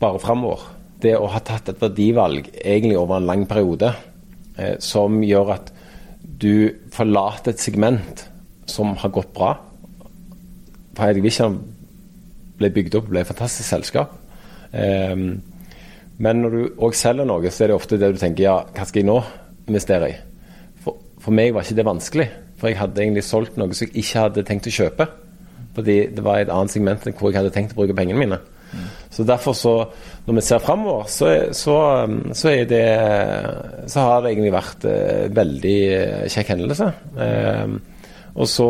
bare 0.00 0.22
framover. 0.22 0.66
Det 0.98 1.14
å 1.14 1.30
ha 1.30 1.40
tatt 1.44 1.70
et 1.70 1.80
verdivalg 1.80 2.50
egentlig 2.56 2.98
over 2.98 3.20
en 3.20 3.30
lang 3.30 3.46
periode, 3.46 3.94
eh, 4.58 4.74
som 4.82 5.22
gjør 5.22 5.54
at 5.60 5.72
du 6.26 6.74
forlater 6.90 7.54
et 7.54 7.62
segment 7.62 8.26
som 8.66 8.96
har 8.98 9.14
gått 9.14 9.32
bra. 9.36 9.54
For 10.96 11.22
Vision 11.22 11.60
ble 12.58 12.72
bygd 12.72 12.96
opp 12.98 13.06
og 13.06 13.14
ble 13.14 13.22
et 13.22 13.30
fantastisk 13.30 13.68
selskap. 13.68 14.25
Ehm, 14.76 15.28
men 16.22 16.40
når 16.42 16.54
du 16.54 16.62
òg 16.86 16.96
selger 16.96 17.28
noe, 17.28 17.52
så 17.52 17.64
er 17.64 17.72
det 17.72 17.76
ofte 17.76 17.98
det 18.00 18.14
du 18.14 18.20
tenker 18.20 18.46
ja, 18.46 18.56
hva 18.72 18.88
skal 18.88 19.02
jeg 19.02 19.08
nå 19.10 19.18
investere 19.68 20.10
i? 20.12 20.16
For, 20.84 20.98
for 21.20 21.36
meg 21.36 21.52
var 21.54 21.66
ikke 21.66 21.78
det 21.80 21.88
vanskelig, 21.88 22.26
for 22.56 22.70
jeg 22.70 22.80
hadde 22.80 23.02
egentlig 23.04 23.24
solgt 23.26 23.58
noe 23.60 23.76
som 23.76 23.88
jeg 23.88 24.04
ikke 24.04 24.26
hadde 24.26 24.46
tenkt 24.48 24.68
å 24.70 24.76
kjøpe. 24.78 25.08
Fordi 25.76 25.96
det 26.16 26.22
var 26.24 26.40
et 26.40 26.52
annet 26.52 26.72
segment 26.72 27.02
enn 27.04 27.16
hvor 27.18 27.28
jeg 27.28 27.42
hadde 27.42 27.52
tenkt 27.52 27.74
å 27.74 27.82
bruke 27.82 27.96
pengene 27.96 28.22
mine. 28.22 28.38
Så 29.10 29.24
derfor 29.24 29.54
så, 29.56 29.72
når 30.26 30.34
vi 30.38 30.44
ser 30.44 30.58
framover, 30.58 31.04
så, 31.08 31.28
så, 31.56 31.76
um, 32.04 32.16
så 32.34 32.50
er 32.50 32.64
det 32.68 32.86
Så 33.88 34.00
har 34.00 34.22
det 34.22 34.32
egentlig 34.32 34.52
vært 34.52 34.84
eh, 34.90 35.28
veldig 35.32 35.76
eh, 35.94 36.24
kjekk 36.32 36.50
hendelse. 36.52 36.88
Ehm, 37.22 37.78
og 38.34 38.48
så 38.50 38.68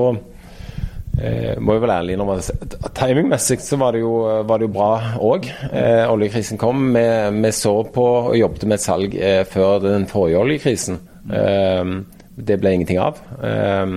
Eh, 1.17 1.55
må 1.65 1.77
jo 1.77 1.81
vel 1.81 1.93
ærlig 1.95 2.13
innrømme 2.13 2.43
at 2.43 2.91
Timingmessig 2.99 3.63
så 3.65 3.79
var 3.81 3.97
det 3.97 4.03
jo, 4.03 4.13
var 4.45 4.61
det 4.61 4.67
jo 4.67 4.75
bra 4.75 4.91
òg. 5.25 5.49
Eh, 5.71 6.05
oljekrisen 6.13 6.61
kom. 6.61 6.91
Vi, 6.93 7.07
vi 7.41 7.53
så 7.57 7.73
på 7.93 8.05
og 8.19 8.37
jobbet 8.37 8.67
med 8.67 8.77
et 8.77 8.85
salg 8.85 9.17
eh, 9.17 9.41
før 9.49 9.81
den 9.87 10.05
forrige 10.11 10.43
oljekrisen. 10.43 11.01
Eh, 11.33 11.95
det 12.37 12.59
ble 12.61 12.75
ingenting 12.77 13.01
av. 13.01 13.23
Eh, 13.41 13.97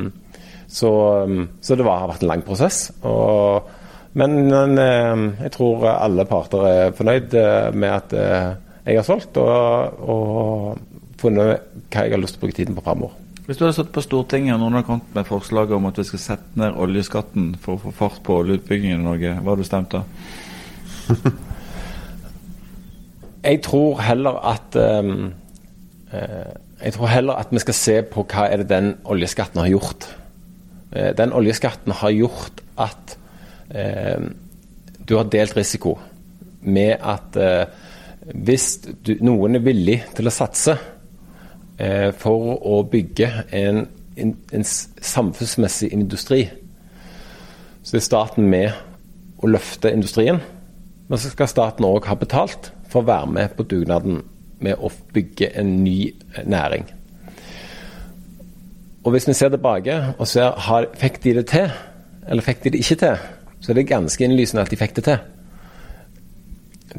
så, 0.70 0.94
så 1.60 1.76
det 1.76 1.86
var, 1.86 2.06
har 2.06 2.14
vært 2.14 2.24
en 2.24 2.32
lang 2.32 2.46
prosess. 2.48 2.86
Og, 3.04 3.68
men 4.20 4.40
men, 4.48 4.80
eh, 4.80 5.28
jeg 5.44 5.56
tror 5.58 5.90
alle 5.92 6.28
parter 6.30 6.68
er 6.72 6.98
fornøyd 6.98 7.36
med 7.76 7.90
at 7.92 8.16
jeg 8.90 8.96
har 8.96 9.06
solgt, 9.06 9.36
og, 9.38 10.00
og 10.08 11.18
funnet 11.20 11.68
hva 11.92 12.06
jeg 12.06 12.16
har 12.16 12.22
lyst 12.22 12.38
til 12.38 12.42
å 12.42 12.48
bruke 12.48 12.58
tiden 12.58 12.78
på 12.78 12.86
framover. 12.86 13.18
Hvis 13.50 13.58
du 13.58 13.64
hadde 13.64 13.80
stått 13.80 13.96
på 13.96 14.02
Stortinget 14.06 14.54
og 14.54 14.60
noen 14.62 14.76
hadde 14.78 14.86
kommet 14.86 15.16
med 15.18 15.26
forslag 15.26 15.72
om 15.74 15.88
at 15.90 15.98
vi 15.98 16.04
skal 16.06 16.22
sette 16.22 16.60
ned 16.62 16.76
oljeskatten 16.78 17.48
for 17.58 17.80
å 17.80 17.82
få 17.82 17.94
fart 17.98 18.20
på 18.28 18.36
oljeutbyggingen 18.44 19.00
i 19.02 19.06
Norge, 19.08 19.32
hva 19.40 19.56
hadde 19.56 19.64
du 19.66 19.66
stemt 19.66 19.96
da? 19.96 20.04
Jeg 23.50 23.64
tror 23.66 24.04
heller 24.06 24.38
at 24.52 24.78
um, 24.78 25.32
Jeg 26.12 26.94
tror 26.94 27.10
heller 27.10 27.42
at 27.42 27.50
vi 27.50 27.64
skal 27.64 27.78
se 27.80 27.98
på 28.12 28.28
hva 28.30 28.46
er 28.52 28.62
det 28.62 28.70
den 28.70 28.92
oljeskatten 29.10 29.64
har 29.64 29.72
gjort. 29.74 30.06
Eh, 30.94 31.10
den 31.18 31.34
oljeskatten 31.34 31.98
har 32.04 32.14
gjort 32.14 32.62
at 32.78 33.18
eh, 33.74 34.30
du 35.02 35.16
har 35.18 35.34
delt 35.34 35.58
risiko 35.58 35.98
med 36.70 37.02
at 37.02 37.42
eh, 37.42 37.66
hvis 38.30 38.72
du, 39.02 39.16
noen 39.26 39.58
er 39.58 39.66
villig 39.66 40.04
til 40.14 40.30
å 40.30 40.38
satse 40.38 40.78
eh, 41.80 42.12
for 42.16 42.60
å 42.60 42.82
bygge 42.92 43.30
en, 43.56 43.86
en, 44.20 44.36
en 44.54 44.66
samfunnsmessig 44.66 45.92
industri, 45.96 46.46
så 47.84 47.98
er 47.98 48.06
staten 48.06 48.50
med 48.52 48.72
å 49.40 49.50
løfte 49.50 49.92
industrien. 49.94 50.42
Men 51.10 51.22
så 51.22 51.32
skal 51.32 51.50
staten 51.50 51.88
òg 51.88 52.06
ha 52.06 52.18
betalt 52.20 52.72
for 52.90 53.02
å 53.02 53.10
være 53.10 53.34
med 53.34 53.56
på 53.58 53.66
dugnaden 53.70 54.22
med 54.60 54.80
å 54.84 54.92
bygge 55.16 55.54
en 55.58 55.78
ny 55.84 56.12
eh, 56.36 56.46
næring. 56.46 56.86
Og 59.04 59.16
hvis 59.16 59.30
vi 59.30 59.34
ser 59.34 59.50
tilbake 59.54 59.96
og 60.20 60.28
ser 60.28 60.58
har, 60.68 60.90
fikk 61.00 61.22
de 61.24 61.38
det 61.40 61.46
til, 61.50 61.70
eller 62.28 62.46
fikk 62.46 62.66
de 62.66 62.74
det 62.74 62.82
ikke 62.84 63.00
til, 63.00 63.22
så 63.60 63.72
er 63.72 63.80
det 63.80 63.90
ganske 63.90 64.24
innlysende 64.24 64.64
at 64.64 64.72
de 64.72 64.80
fikk 64.80 64.98
det 65.00 65.06
til. 65.08 65.22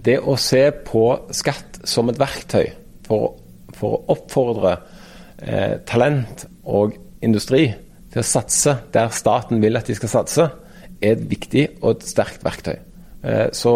Det 0.06 0.16
å 0.22 0.36
se 0.40 0.62
på 0.86 1.04
skatt 1.34 1.80
som 1.88 2.08
et 2.10 2.18
verktøy 2.20 2.70
for, 3.06 3.36
for 3.80 3.96
å 3.96 4.16
oppfordre 4.16 4.74
eh, 5.42 5.78
talent 5.88 6.46
og 6.68 6.96
industri 7.24 7.66
til 8.10 8.22
å 8.22 8.26
satse 8.26 8.76
der 8.94 9.12
staten 9.14 9.62
vil 9.62 9.78
at 9.78 9.88
de 9.88 9.96
skal 9.96 10.12
satse, 10.12 10.50
er 11.00 11.16
et 11.16 11.24
viktig 11.30 11.66
og 11.80 11.94
et 11.96 12.10
sterkt 12.10 12.44
verktøy. 12.44 12.76
Eh, 13.24 13.48
så 13.56 13.74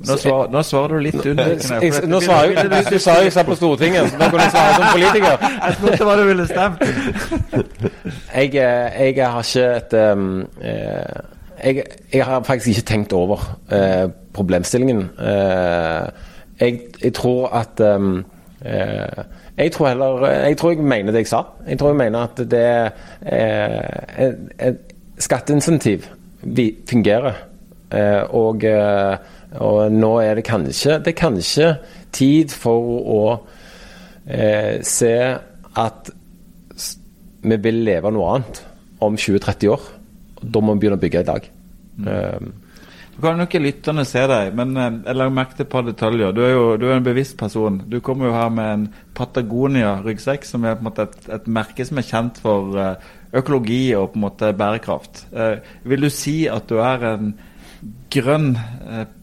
Nå, 0.00 0.14
svar, 0.16 0.46
nå 0.48 0.62
svarer 0.64 0.96
du 0.96 1.04
litt 1.04 1.26
under. 1.28 1.50
jeg, 1.60 1.92
nå 2.08 2.20
svarer 2.24 2.54
jeg, 2.54 2.70
du, 2.72 2.76
du 2.94 3.02
sa 3.04 3.18
jeg 3.20 3.34
selv 3.34 3.50
på 3.50 3.56
Stortinget, 3.58 4.08
så 4.08 4.16
da 4.16 4.28
kunne 4.32 4.46
jeg 4.46 4.54
svare 4.54 4.78
som 4.78 4.86
politiker. 4.94 5.42
Jeg 5.66 5.76
spurte 5.76 6.06
hva 6.08 6.14
du 6.16 6.22
ville 6.24 6.46
stemt. 6.48 6.84
Jeg, 8.32 8.54
eh, 8.54 8.96
jeg 9.10 9.18
har 9.20 9.44
ikke 9.44 9.66
et 9.76 9.96
um, 10.00 10.24
eh, 10.64 11.20
jeg, 11.60 11.84
jeg 12.14 12.24
har 12.24 12.40
faktisk 12.48 12.72
ikke 12.72 12.86
tenkt 12.88 13.12
over 13.12 13.44
eh, 13.68 14.06
problemstillingen. 14.32 15.10
Jeg, 16.60 17.12
tror 17.14 17.48
at 17.60 17.80
um, 17.80 18.18
eh, 18.18 18.24
Jeg 18.60 19.72
tror 19.72 19.88
heller 19.88 20.26
Jeg 20.44 20.56
tror 20.60 20.70
jeg 20.74 20.84
mener 20.84 21.12
det 21.12 21.22
jeg 21.24 21.30
sa. 21.30 21.42
Jeg 21.66 21.78
tror 21.80 21.94
jeg 21.94 21.96
mener 21.96 22.26
at 22.28 22.42
det 22.50 22.92
eh, 23.26 24.26
et, 24.26 24.40
et 24.58 24.80
skatteinsentiv 25.20 26.08
fungerer. 26.88 27.34
Eh, 27.90 28.22
og, 28.34 28.64
eh, 28.64 29.16
og 29.58 29.92
nå 29.92 30.10
er 30.22 30.36
det 30.38 30.44
kanskje 30.46 31.00
Det 31.02 31.10
er 31.10 31.16
kanskje 31.18 31.70
tid 32.14 32.52
for 32.54 32.84
å 33.02 33.22
eh, 34.30 34.78
se 34.86 35.14
at 35.80 36.10
vi 37.42 37.56
vil 37.64 37.82
leve 37.86 38.12
noe 38.14 38.36
annet 38.36 38.60
om 39.02 39.16
20-30 39.16 39.70
år. 39.72 39.84
Da 40.42 40.60
må 40.60 40.74
vi 40.74 40.82
begynne 40.84 40.98
å 40.98 41.02
bygge 41.02 41.22
i 41.22 41.28
dag. 41.28 41.46
Mm. 41.96 42.50
Kan 43.22 43.40
ikke 43.42 43.60
lytterne 43.62 44.04
se 44.08 44.22
deg, 44.30 44.52
men 44.56 44.74
eh, 44.78 44.98
jeg 45.06 45.18
la 45.18 45.28
merke 45.32 45.56
til 45.56 45.66
et 45.66 45.72
par 45.72 45.86
detaljer. 45.86 46.34
Du 46.36 46.42
er 46.44 46.52
jo 46.52 46.64
du 46.80 46.86
er 46.88 46.98
en 46.98 47.06
bevisst 47.06 47.36
person. 47.40 47.80
Du 47.90 47.98
kommer 48.04 48.28
jo 48.28 48.36
her 48.36 48.50
med 48.54 48.72
en 48.72 48.84
Patagonia-ryggsekk, 49.16 50.46
som 50.46 50.64
er 50.64 50.76
på 50.76 50.84
en 50.84 50.90
måte 50.90 51.06
et, 51.08 51.16
et 51.36 51.48
merke 51.50 51.86
som 51.86 52.00
er 52.00 52.06
kjent 52.06 52.40
for 52.42 52.78
eh, 52.78 53.10
økologi 53.40 53.82
og 53.98 54.12
på 54.12 54.20
en 54.20 54.26
måte 54.26 54.52
bærekraft. 54.58 55.24
Eh, 55.32 55.72
vil 55.90 56.06
du 56.06 56.10
si 56.14 56.36
at 56.50 56.68
du 56.70 56.78
er 56.82 57.06
en 57.14 57.34
grønn 58.12 58.52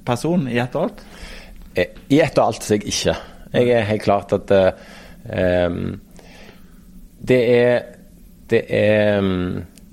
person 0.08 0.48
i 0.50 0.58
ett 0.58 0.76
og 0.76 0.88
alt? 0.88 1.02
I 2.10 2.22
ett 2.24 2.40
og 2.40 2.48
alt 2.48 2.66
er 2.66 2.80
jeg 2.80 2.90
ikke. 2.90 3.18
Jeg 3.54 3.74
er 3.76 3.90
helt 3.92 4.04
klart 4.04 4.34
at 4.34 4.54
eh, 4.58 5.78
det 7.28 7.42
er 7.54 7.94
Det 8.48 8.62
er 8.72 9.26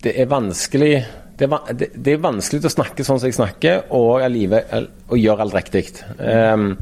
det 0.04 0.12
er 0.20 0.28
vanskelig 0.30 0.98
det 1.38 1.48
det, 1.80 1.88
det 1.94 2.12
er 2.14 2.20
vanskelig 2.22 2.64
å 2.68 2.72
snakke 2.72 3.06
sånn 3.06 3.20
som 3.20 3.30
jeg 3.30 3.38
snakker, 3.38 3.88
og 3.96 4.22
allikevel 4.24 4.90
og 5.08 5.18
gjøre 5.18 5.46
alt 5.46 5.56
riktig. 5.56 5.86
Um, 6.18 6.76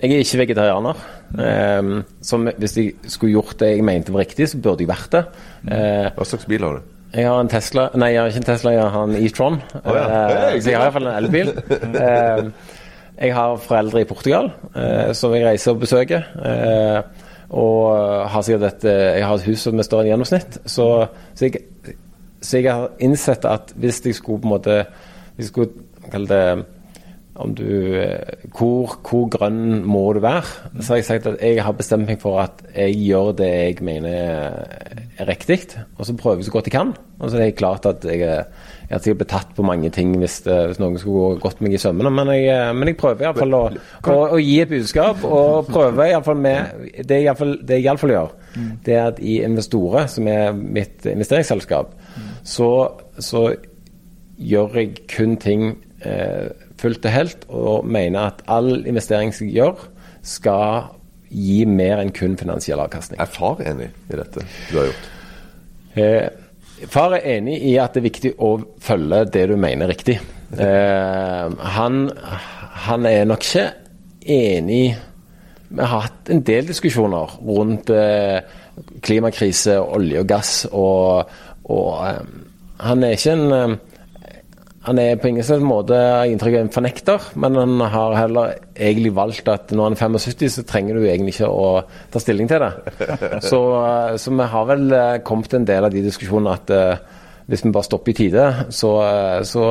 jeg 0.00 0.10
er 0.10 0.24
ikke 0.24 0.42
vegetarianer. 0.42 1.04
Um, 1.34 1.94
som 2.22 2.46
hvis 2.46 2.76
jeg 2.78 3.10
skulle 3.10 3.34
gjort 3.34 3.56
det 3.62 3.72
jeg 3.72 3.86
mente 3.86 4.12
var 4.14 4.22
riktig, 4.26 4.48
så 4.50 4.60
burde 4.62 4.84
jeg 4.84 4.90
vært 4.90 5.14
det. 5.14 5.24
Uh, 5.66 6.10
Hva 6.16 6.26
slags 6.28 6.50
bil 6.50 6.66
har 6.66 6.78
du? 6.78 6.90
jeg 7.14 7.28
har 7.30 7.40
en 7.40 7.50
Tesla 7.50 7.84
Nei, 7.94 8.08
jeg 8.14 8.20
har 8.20 8.32
ikke 8.32 8.40
en 8.42 8.48
Tesla, 8.48 8.72
jeg 8.74 8.94
har 8.94 9.04
en 9.06 9.18
e-tron. 9.18 9.58
ja. 9.84 9.92
uh, 9.92 10.56
så 10.58 10.70
jeg 10.70 10.78
har 10.78 10.88
iallfall 10.88 11.10
en 11.10 11.18
elbil. 11.20 11.52
Eh, 12.04 12.48
jeg 13.14 13.34
har 13.36 13.60
foreldre 13.62 14.00
i 14.02 14.06
Portugal 14.10 14.48
eh, 14.74 15.12
som 15.14 15.30
jeg 15.36 15.44
reiser 15.46 15.70
og 15.70 15.84
besøker. 15.84 16.24
Og 17.54 17.84
har 18.32 18.42
sikkert 18.42 18.64
et, 18.72 18.86
jeg 18.90 19.22
har 19.22 19.36
et 19.38 19.46
hus 19.46 19.62
som 19.68 19.78
er 19.78 19.86
større 19.86 20.02
enn 20.02 20.10
gjennomsnitt. 20.10 20.58
Så, 20.66 20.88
så, 21.36 21.46
jeg, 21.46 21.62
så 22.44 22.60
jeg 22.60 22.70
har 22.70 22.90
innsett 23.02 23.44
at 23.48 23.72
hvis 23.80 24.02
jeg 24.04 24.14
skulle 24.20 24.42
på 24.44 24.50
en 24.50 24.56
måte 24.58 24.78
Hvis 25.34 25.48
jeg 25.48 25.52
skulle 25.54 26.10
kalle 26.12 26.28
det 26.30 26.64
om 27.34 27.50
du 27.58 27.64
eh, 27.98 28.44
hvor, 28.54 28.92
hvor 29.02 29.24
grønn 29.32 29.80
må 29.82 30.04
du 30.14 30.20
være? 30.22 30.44
Så 30.78 30.92
har 30.92 31.00
jeg 31.00 31.06
sagt 31.08 31.24
at 31.26 31.40
jeg 31.42 31.64
har 31.66 31.74
bestemt 31.74 32.06
meg 32.06 32.20
for 32.22 32.38
at 32.44 32.60
jeg 32.76 32.94
gjør 33.08 33.32
det 33.40 33.48
jeg 33.50 33.80
mener 33.82 34.12
er 35.18 35.26
riktig, 35.26 35.56
og 35.98 36.06
så 36.06 36.14
prøver 36.14 36.36
jeg 36.44 36.46
så 36.46 36.52
godt 36.54 36.68
jeg 36.70 36.76
kan. 36.76 36.92
Og 37.18 37.30
så 37.32 37.40
er 37.40 37.48
det 37.48 37.56
klart 37.58 37.88
at 37.90 38.06
jeg, 38.06 38.20
jeg 38.22 38.92
har 38.92 39.02
sikkert 39.02 39.18
blitt 39.24 39.32
tatt 39.34 39.50
på 39.56 39.66
mange 39.66 39.90
ting 39.90 40.12
hvis, 40.22 40.36
det, 40.46 40.60
hvis 40.70 40.78
noen 40.82 40.94
skulle 41.02 41.32
gå 41.34 41.42
godt 41.48 41.64
meg 41.66 41.74
i 41.74 41.80
sømmene, 41.82 42.12
men 42.14 42.30
jeg, 42.36 42.46
eh, 42.54 42.70
men 42.78 42.92
jeg 42.92 43.00
prøver 43.02 43.26
iallfall 43.26 43.58
å, 43.58 43.64
å, 44.14 44.16
å 44.36 44.38
gi 44.38 44.54
et 44.62 44.70
budskap, 44.70 45.26
og 45.26 45.72
prøver 45.74 46.12
iallfall 46.12 46.38
med 46.46 46.86
Det 47.02 47.18
jeg 47.18 47.26
iallfall- 47.32 47.58
det 47.66 47.80
jeg 47.80 47.88
iallfall 47.88 48.14
gjør, 48.14 48.30
det 48.86 48.94
er 48.94 49.08
at 49.10 49.18
i 49.18 49.40
Investorer, 49.42 50.06
som 50.06 50.30
er 50.30 50.54
mitt 50.54 51.02
investeringsselskap, 51.10 51.90
så, 52.44 52.70
så 53.18 53.46
gjør 54.36 54.78
jeg 54.80 55.06
kun 55.10 55.38
ting 55.40 55.70
eh, 56.04 56.52
fullt 56.80 57.06
og 57.06 57.14
helt, 57.14 57.46
og 57.48 57.86
mener 57.86 58.28
at 58.28 58.44
all 58.50 58.86
investering 58.86 59.32
jeg 59.32 59.54
gjør, 59.54 59.88
skal 60.24 60.90
gi 61.34 61.64
mer 61.68 62.00
enn 62.02 62.12
kun 62.14 62.36
finansiell 62.38 62.80
avkastning. 62.84 63.20
Er 63.20 63.30
far 63.30 63.60
enig 63.64 63.90
i 63.90 64.16
dette 64.18 64.44
du 64.70 64.78
har 64.78 64.90
gjort? 64.90 65.08
Eh, 65.94 66.88
far 66.90 67.16
er 67.16 67.28
enig 67.36 67.58
i 67.70 67.76
at 67.80 67.94
det 67.94 68.02
er 68.02 68.08
viktig 68.08 68.34
å 68.42 68.56
følge 68.82 69.24
det 69.34 69.46
du 69.50 69.56
mener 69.60 69.90
riktig. 69.90 70.18
Eh, 70.54 71.56
han, 71.78 72.04
han 72.86 73.08
er 73.10 73.24
nok 73.26 73.42
ikke 73.42 73.64
enig 74.30 74.94
Vi 75.74 75.80
har 75.80 76.04
hatt 76.04 76.28
en 76.30 76.42
del 76.46 76.68
diskusjoner 76.68 77.32
rundt 77.42 77.90
eh, 77.90 78.44
klimakrise, 79.02 79.80
olje 79.80 80.20
og 80.22 80.28
gass, 80.30 80.52
og, 80.70 81.32
og 81.64 81.90
um, 82.04 82.38
han 82.84 83.04
er 83.06 83.16
ikke 83.16 83.36
en 83.36 83.52
um, 83.52 83.76
han 84.84 85.00
er 85.00 85.16
på 85.16 85.30
ingen 85.30 85.44
slags 85.46 85.64
måte 85.64 85.96
inntrykk 86.28 86.58
av 86.58 86.62
en 86.66 86.74
fornekter, 86.74 87.28
men 87.40 87.56
han 87.56 87.80
har 87.88 88.16
heller 88.18 88.56
egentlig 88.74 89.14
valgt 89.16 89.48
at 89.48 89.72
når 89.72 89.94
han 89.94 89.96
er 89.96 90.18
75, 90.20 90.50
så 90.58 90.64
trenger 90.68 90.98
du 90.98 91.06
egentlig 91.06 91.36
ikke 91.38 91.48
å 91.48 91.68
ta 92.12 92.20
stilling 92.20 92.50
til 92.50 92.60
det. 92.60 92.72
Så, 93.48 93.60
eh, 93.80 94.16
så 94.20 94.32
vi 94.34 94.48
har 94.52 94.66
vel 94.68 94.92
eh, 94.92 95.20
kommet 95.24 95.48
til 95.48 95.62
en 95.62 95.68
del 95.68 95.88
av 95.88 95.94
de 95.94 96.04
diskusjonene 96.04 96.52
at 96.52 96.72
uh, 96.76 97.22
hvis 97.48 97.64
vi 97.64 97.72
bare 97.72 97.86
stopper 97.86 98.12
i 98.12 98.16
tide, 98.16 98.44
så, 98.72 98.90
så 99.44 99.64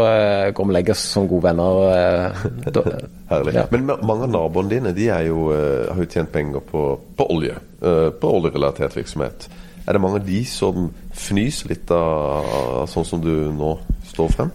går 0.54 0.68
vi 0.68 0.70
og 0.70 0.76
legger 0.76 0.94
oss 0.94 1.08
som 1.10 1.26
gode 1.26 1.48
venner. 1.48 2.36
Herlig. 3.32 3.56
Ja. 3.56 3.64
Men 3.74 3.88
mange 3.90 4.28
av 4.28 4.30
naboene 4.30 4.70
dine 4.70 4.92
de 4.94 5.08
jo, 5.26 5.48
har 5.50 5.98
jo 5.98 6.06
tjent 6.06 6.30
penger 6.30 6.62
på, 6.70 6.84
på 7.18 7.28
olje. 7.34 7.56
på 7.82 8.36
oljerelatert 8.38 8.94
virksomhet. 9.00 9.48
Er 9.84 9.96
det 9.96 10.02
mange 10.02 10.22
av 10.22 10.28
de 10.28 10.40
som 10.48 10.88
fnyser 11.18 11.74
litt 11.74 11.92
av, 11.92 12.86
sånn 12.92 13.08
som 13.08 13.24
du 13.24 13.34
nå 13.52 13.74
står 14.14 14.32
frem? 14.32 14.54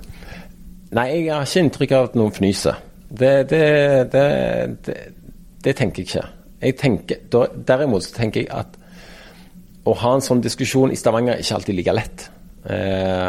Nei, 0.97 1.09
jeg 1.13 1.29
har 1.35 1.45
ikke 1.45 1.65
inntrykk 1.67 1.95
av 1.99 2.09
at 2.09 2.17
noen 2.17 2.33
fnyser. 2.33 2.81
Det, 3.09 3.35
det, 3.51 3.65
det, 4.13 4.25
det, 5.65 5.75
tenker 5.77 6.03
jeg 6.03 6.09
ikke. 6.09 6.25
Jeg 6.63 6.77
tenker, 6.81 7.21
derimot 7.69 8.09
tenker 8.17 8.45
jeg 8.45 8.53
at 8.53 8.77
å 9.89 9.95
ha 10.01 10.17
en 10.17 10.25
sånn 10.25 10.41
diskusjon 10.45 10.93
i 10.93 10.99
Stavanger 10.99 11.37
er 11.37 11.45
ikke 11.45 11.61
alltid 11.61 11.79
like 11.79 11.97
lett. 11.97 12.27
Eh, 12.69 13.29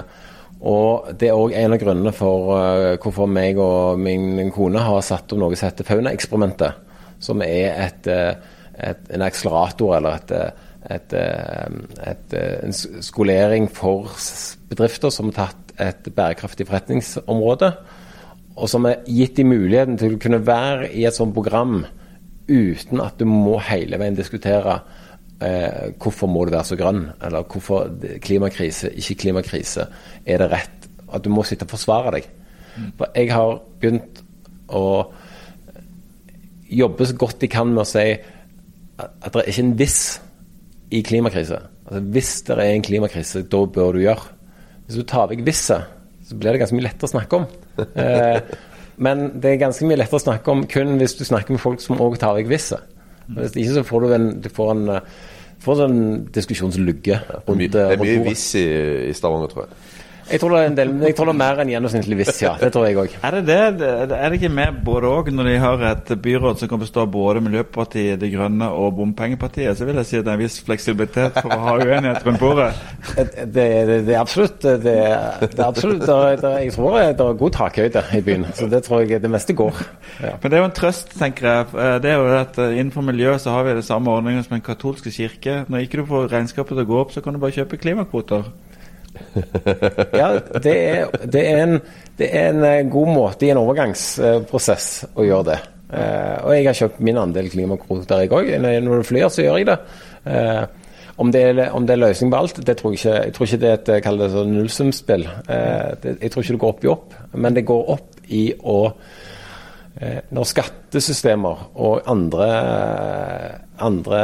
og 0.60 1.14
det 1.20 1.30
er 1.30 1.40
òg 1.40 1.54
en 1.56 1.74
av 1.76 1.80
grunnene 1.80 2.12
for 2.16 2.52
uh, 2.52 2.96
hvorfor 3.00 3.30
meg 3.32 3.60
og 3.64 4.00
min 4.02 4.52
kone 4.52 4.82
har 4.84 5.04
satt 5.06 5.32
opp 5.32 5.40
noe 5.40 5.56
som 5.56 5.70
heter 5.70 5.88
Fauna-eksperimentet. 5.88 6.88
Som 7.24 7.44
er 7.44 7.76
et, 7.84 8.08
eh, 8.08 8.36
et, 8.80 9.00
en 9.12 9.24
akselerator 9.26 9.98
eller 9.98 10.20
et, 10.22 10.32
eh, 10.32 10.69
et, 10.88 11.14
eh, 11.14 11.68
et, 12.08 12.34
eh, 12.34 12.60
en 12.64 12.74
skolering 13.04 13.70
for 13.72 14.12
bedrifter 14.70 15.12
som 15.12 15.32
har 15.32 15.50
tatt 15.50 15.74
et 15.80 16.16
bærekraftig 16.16 16.68
forretningsområde, 16.68 17.74
og 18.56 18.70
som 18.70 18.86
er 18.86 19.04
gitt 19.08 19.36
de 19.36 19.44
muligheten 19.44 19.98
til 19.98 20.16
å 20.16 20.20
kunne 20.20 20.46
være 20.46 20.92
i 20.92 21.06
et 21.06 21.16
sånt 21.16 21.34
program 21.34 21.86
uten 22.50 23.02
at 23.02 23.20
du 23.20 23.26
må 23.26 23.60
hele 23.60 24.00
veien 24.00 24.18
diskutere 24.18 24.80
eh, 25.42 25.92
hvorfor 26.00 26.28
må 26.28 26.46
du 26.46 26.52
være 26.52 26.72
så 26.72 26.78
grønn, 26.80 27.06
eller 27.22 27.44
hvorfor 27.44 27.92
klimakrise, 28.22 28.92
ikke 28.92 29.20
klimakrise, 29.26 29.88
er 30.26 30.38
det 30.44 30.52
rett? 30.52 30.90
At 31.12 31.24
du 31.24 31.30
må 31.34 31.44
sitte 31.44 31.66
og 31.66 31.74
forsvare 31.74 32.12
deg. 32.18 32.28
For 32.98 33.10
jeg 33.16 33.32
har 33.34 33.56
begynt 33.82 34.22
å 34.70 34.84
jobbe 36.70 37.08
så 37.10 37.16
godt 37.18 37.42
jeg 37.42 37.52
kan 37.54 37.72
med 37.74 37.82
å 37.82 37.88
si 37.90 38.06
at, 39.00 39.32
det 39.34 39.42
er 39.42 39.50
ikke 39.50 39.64
en 39.64 39.78
hvis 39.80 40.00
i 40.92 41.02
klimakrise. 41.06 41.62
Altså, 41.86 42.02
hvis 42.16 42.34
det 42.48 42.58
er 42.58 42.74
en 42.74 42.86
klimakrise, 42.86 43.44
da 43.52 43.64
bør 43.66 43.96
du 43.96 44.04
gjøre. 44.04 44.36
Hvis 44.86 45.00
du 45.00 45.06
tar 45.10 45.30
vekk 45.30 45.46
visset, 45.46 45.90
så 46.26 46.38
blir 46.38 46.54
det 46.54 46.62
ganske 46.64 46.78
mye 46.78 46.88
lettere 46.88 47.10
å 47.10 47.16
snakke 47.16 47.42
om. 47.42 47.50
Eh, 47.80 48.42
men 49.00 49.22
det 49.40 49.54
er 49.54 49.62
ganske 49.62 49.86
mye 49.88 49.96
lettere 50.02 50.20
å 50.20 50.24
snakke 50.26 50.52
om 50.52 50.66
kun 50.68 50.98
hvis 51.00 51.14
du 51.16 51.22
snakker 51.24 51.56
med 51.56 51.62
folk 51.64 51.80
som 51.80 52.02
òg 52.04 52.18
tar 52.20 52.34
vekk 52.36 52.50
visset. 52.52 52.98
Hvis 53.38 53.56
ikke 53.56 53.78
så 53.78 53.84
får 53.88 54.04
du 54.04 54.16
en, 54.18 54.26
du 54.44 54.50
får 54.52 54.72
en, 54.74 54.82
eh, 54.98 55.30
får 55.64 55.78
en 55.78 55.80
sånn 55.86 56.26
diskusjon 56.36 56.74
som 56.76 56.84
lugger 56.84 57.22
er 57.22 57.40
rundt, 57.48 57.64
det 57.72 57.86
er 57.86 58.02
mye 58.02 58.26
hvis 58.26 58.44
i, 58.60 58.66
i 59.08 59.16
Stavanger, 59.16 59.54
tror 59.54 59.64
jeg. 59.64 59.80
Jeg 60.30 60.40
tror 60.42 60.54
det 60.54 60.60
er 60.62 60.68
en 60.70 60.78
del, 60.78 60.92
jeg 61.08 61.16
tror 61.18 61.30
det 61.30 61.34
er 61.34 61.40
mer 61.40 61.60
enn 61.64 61.72
gjennomsnittlig 61.74 62.18
viss, 62.20 62.42
ja. 62.44 62.52
Det 62.62 62.70
tror 62.74 62.86
jeg 62.88 62.98
òg. 63.02 63.16
Er 63.26 63.38
det 63.38 63.42
det? 63.48 63.90
Er 63.90 64.30
det 64.30 64.38
ikke 64.40 64.52
mer 64.54 64.72
både 64.86 65.10
òg 65.10 65.32
når 65.34 65.50
de 65.50 65.56
har 65.64 65.84
et 65.90 66.12
byråd 66.26 66.60
som 66.62 66.70
kan 66.72 66.82
bestå 66.84 67.04
av 67.06 67.12
både 67.14 67.42
Miljøpartiet 67.46 68.20
De 68.22 68.30
Grønne 68.34 68.68
og 68.70 68.94
Bompengepartiet? 69.00 69.78
Så 69.80 69.88
vil 69.90 69.98
jeg 70.02 70.10
si 70.10 70.20
at 70.20 70.28
det 70.28 70.34
er 70.34 70.38
en 70.40 70.44
viss 70.44 70.60
fleksibilitet 70.68 71.40
for 71.42 71.56
å 71.56 71.60
ha 71.66 71.76
uenighet 71.82 72.26
rundt 72.28 72.42
bordet. 72.44 72.70
Det, 73.16 73.26
det, 73.56 73.68
det, 73.90 73.98
det 74.08 74.16
er 74.16 74.22
absolutt 74.22 74.60
Det, 74.62 74.76
det 74.84 74.96
er 75.60 75.66
absolutt 75.66 76.06
Jeg 76.06 76.74
tror 76.76 76.98
det 77.00 77.26
er 77.26 77.40
god 77.44 77.56
takhøyde 77.58 78.04
i 78.20 78.22
byen, 78.26 78.46
så 78.56 78.68
det 78.72 78.84
tror 78.86 79.04
jeg 79.06 79.22
det 79.24 79.32
meste 79.34 79.56
går. 79.58 79.82
Ja. 80.24 80.36
Men 80.42 80.52
det 80.52 80.58
er 80.60 80.64
jo 80.64 80.70
en 80.70 80.78
trøst, 80.78 81.14
tenker 81.20 81.48
jeg. 81.50 81.68
Eh, 81.74 81.96
Det 82.04 82.12
er 82.14 82.18
jo 82.22 82.30
at 82.40 82.58
eh, 82.62 82.78
Innenfor 82.80 83.06
miljøet 83.06 83.42
så 83.44 83.54
har 83.56 83.66
vi 83.68 83.76
det 83.80 83.86
samme 83.88 84.12
ordningen 84.14 84.44
som 84.46 84.56
en 84.58 84.64
katolske 84.66 85.12
kirke. 85.12 85.64
Når 85.70 85.86
ikke 85.86 86.02
du 86.02 86.06
får 86.10 86.30
regnskapet 86.34 86.76
til 86.76 86.86
å 86.86 86.90
gå 86.90 87.00
opp, 87.02 87.14
så 87.16 87.24
kan 87.26 87.36
du 87.36 87.42
bare 87.42 87.56
kjøpe 87.56 87.80
klimakvoter. 87.82 88.46
Ja, 90.20 90.30
det 90.64 90.76
er, 90.76 91.10
det, 91.24 91.44
er 91.44 91.64
en, 91.64 91.76
det 92.20 92.30
er 92.30 92.52
en 92.54 92.64
eh, 92.68 92.86
god 92.92 93.14
måte 93.16 93.48
i 93.48 93.54
en 93.54 93.62
overgangsprosess 93.62 94.90
å 95.16 95.26
gjøre 95.28 95.48
det. 95.52 95.60
Eh, 95.90 96.36
og 96.44 96.54
jeg 96.54 96.68
har 96.68 96.78
kjøpt 96.84 97.02
min 97.06 97.18
andel 97.18 97.50
klimakvoter, 97.50 98.26
jeg 98.26 98.34
òg. 98.36 98.52
Når 98.62 99.02
det 99.02 99.08
flyr, 99.10 99.30
så 99.34 99.46
gjør 99.46 99.62
jeg 99.62 99.70
det. 99.72 99.80
Eh, 100.30 100.64
om 101.20 101.32
det, 101.32 101.42
er, 101.44 101.66
om 101.76 101.84
det 101.84 101.98
er 101.98 102.04
løsning 102.06 102.32
på 102.32 102.40
alt, 102.40 102.62
det 102.64 102.78
tror 102.80 102.94
jeg 102.94 103.02
ikke. 103.02 103.16
Jeg 103.26 103.34
tror 103.36 103.50
ikke 103.50 103.62
det 103.62 103.70
er 103.70 103.80
et 103.80 103.90
eh, 103.98 104.12
det 104.22 104.30
sånn 104.32 104.54
nullsumspill. 104.56 105.26
Eh, 105.52 106.14
jeg 106.14 106.32
tror 106.32 106.46
ikke 106.46 106.56
det 106.56 106.62
går 106.62 106.72
opp 106.76 106.86
i 106.86 106.92
opp, 106.94 107.18
men 107.34 107.58
det 107.58 107.66
går 107.68 107.90
opp 107.96 108.22
i 108.30 108.44
å 108.56 108.78
eh, 110.00 110.22
Når 110.32 110.48
skattesystemer 110.48 111.66
og 111.76 112.08
andre, 112.08 112.48
andre 113.84 114.22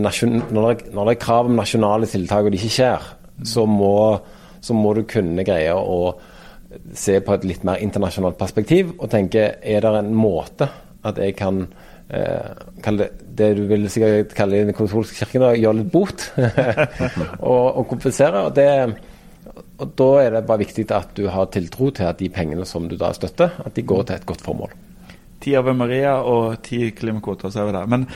nasjon, 0.00 0.38
når, 0.48 0.70
det, 0.70 0.94
når 0.94 1.10
det 1.10 1.16
er 1.16 1.24
krav 1.26 1.50
om 1.50 1.58
nasjonale 1.58 2.08
tiltak 2.08 2.48
og 2.48 2.54
de 2.54 2.62
ikke 2.62 2.76
skjer, 2.78 3.10
så 3.48 3.66
må, 3.68 4.18
så 4.60 4.76
må 4.76 4.94
du 4.96 5.04
kunne 5.08 5.46
greie 5.46 5.74
å 5.74 6.14
se 6.96 7.18
på 7.20 7.34
et 7.34 7.46
litt 7.48 7.64
mer 7.68 7.82
internasjonalt 7.84 8.38
perspektiv 8.40 8.94
og 8.96 9.10
tenke 9.12 9.48
er 9.60 9.84
det 9.84 9.92
en 9.98 10.14
måte 10.16 10.68
at 11.04 11.18
jeg 11.20 11.34
kan 11.36 11.64
eh, 12.08 12.92
det 12.96 13.10
det 13.32 13.48
du 13.58 13.64
vil 13.70 13.88
sikkert 13.90 14.34
kalle 14.36 14.64
den 14.66 14.76
katolske 14.76 15.22
kirken, 15.22 15.44
gjøre 15.56 15.80
litt 15.80 15.92
bot 15.92 16.28
og, 17.50 17.66
og 17.80 17.86
kompensere. 17.90 18.46
og 18.46 18.54
det 18.56 18.68
og 19.82 19.94
Da 19.98 20.08
er 20.22 20.30
det 20.36 20.46
bare 20.46 20.62
viktig 20.62 20.86
at 20.94 21.10
du 21.16 21.26
har 21.32 21.50
tiltro 21.50 21.90
til 21.90 22.06
at 22.06 22.20
de 22.20 22.28
pengene 22.32 22.66
som 22.68 22.86
du 22.88 22.96
da 22.96 23.10
støtter, 23.16 23.56
at 23.64 23.74
de 23.74 23.82
går 23.82 24.04
til 24.06 24.16
et 24.16 24.26
godt 24.26 24.44
formål. 24.44 24.74
Ti 25.42 25.56
Ave 25.58 25.74
Maria 25.74 26.20
og 26.22 26.60
ti 26.62 26.92
klimakvoter, 26.94 27.50
så 27.50 27.62
er 27.62 27.70
vi 27.70 27.74
der. 27.74 27.88
Men 27.90 28.06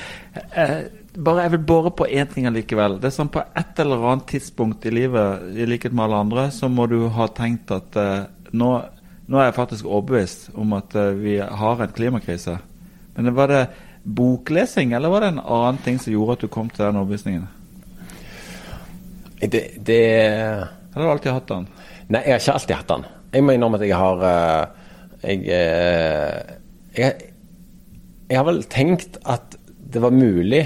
eh, 0.53 0.77
bare 1.17 1.47
jeg 1.47 1.55
vil 1.57 1.65
bore 1.69 1.93
på 1.97 2.07
én 2.07 2.29
ting 2.31 2.47
allikevel. 2.49 2.99
Det 3.01 3.09
er 3.09 3.17
sånn 3.17 3.33
På 3.33 3.43
et 3.57 3.81
eller 3.83 4.05
annet 4.13 4.29
tidspunkt 4.31 4.87
i 4.87 4.93
livet, 4.95 5.49
i 5.57 5.67
likhet 5.69 5.95
med 5.95 6.07
alle 6.07 6.23
andre, 6.27 6.47
så 6.55 6.69
må 6.73 6.87
du 6.91 6.99
ha 7.13 7.29
tenkt 7.35 7.73
at 7.75 7.97
eh, 8.01 8.29
nå, 8.57 8.71
nå 9.27 9.41
er 9.41 9.49
jeg 9.49 9.59
faktisk 9.59 9.89
overbevist 9.89 10.49
om 10.55 10.77
at 10.77 10.97
eh, 10.97 11.13
vi 11.19 11.37
har 11.41 11.83
en 11.83 11.97
klimakrise. 11.97 12.59
Men 13.17 13.35
var 13.37 13.53
det 13.53 13.63
boklesing, 14.07 14.93
eller 14.95 15.11
var 15.11 15.25
det 15.25 15.35
en 15.35 15.43
annen 15.43 15.83
ting 15.83 15.99
som 15.99 16.13
gjorde 16.13 16.37
at 16.37 16.47
du 16.47 16.53
kom 16.53 16.71
til 16.71 16.85
den 16.85 17.01
overbevisningen? 17.01 17.47
Det, 19.37 19.63
det 19.85 20.01
Eller 20.01 21.03
har 21.03 21.03
du 21.03 21.13
alltid 21.13 21.33
hatt 21.33 21.51
den? 21.51 21.67
Nei, 22.09 22.23
jeg 22.25 22.37
har 22.37 22.41
ikke 22.41 22.59
alltid 22.61 22.77
hatt 22.79 22.93
den. 22.93 23.07
Jeg 23.35 23.45
må 23.45 23.53
innrømme 23.57 23.81
at 23.81 23.85
jeg 23.85 23.99
har 23.99 24.27
eh, 24.31 24.85
jeg, 25.27 25.43
eh, 25.51 26.57
jeg, 26.97 27.31
jeg 28.31 28.39
har 28.39 28.47
vel 28.47 28.63
tenkt 28.71 29.19
at 29.27 29.57
det 29.87 30.03
var 30.03 30.15
mulig 30.15 30.65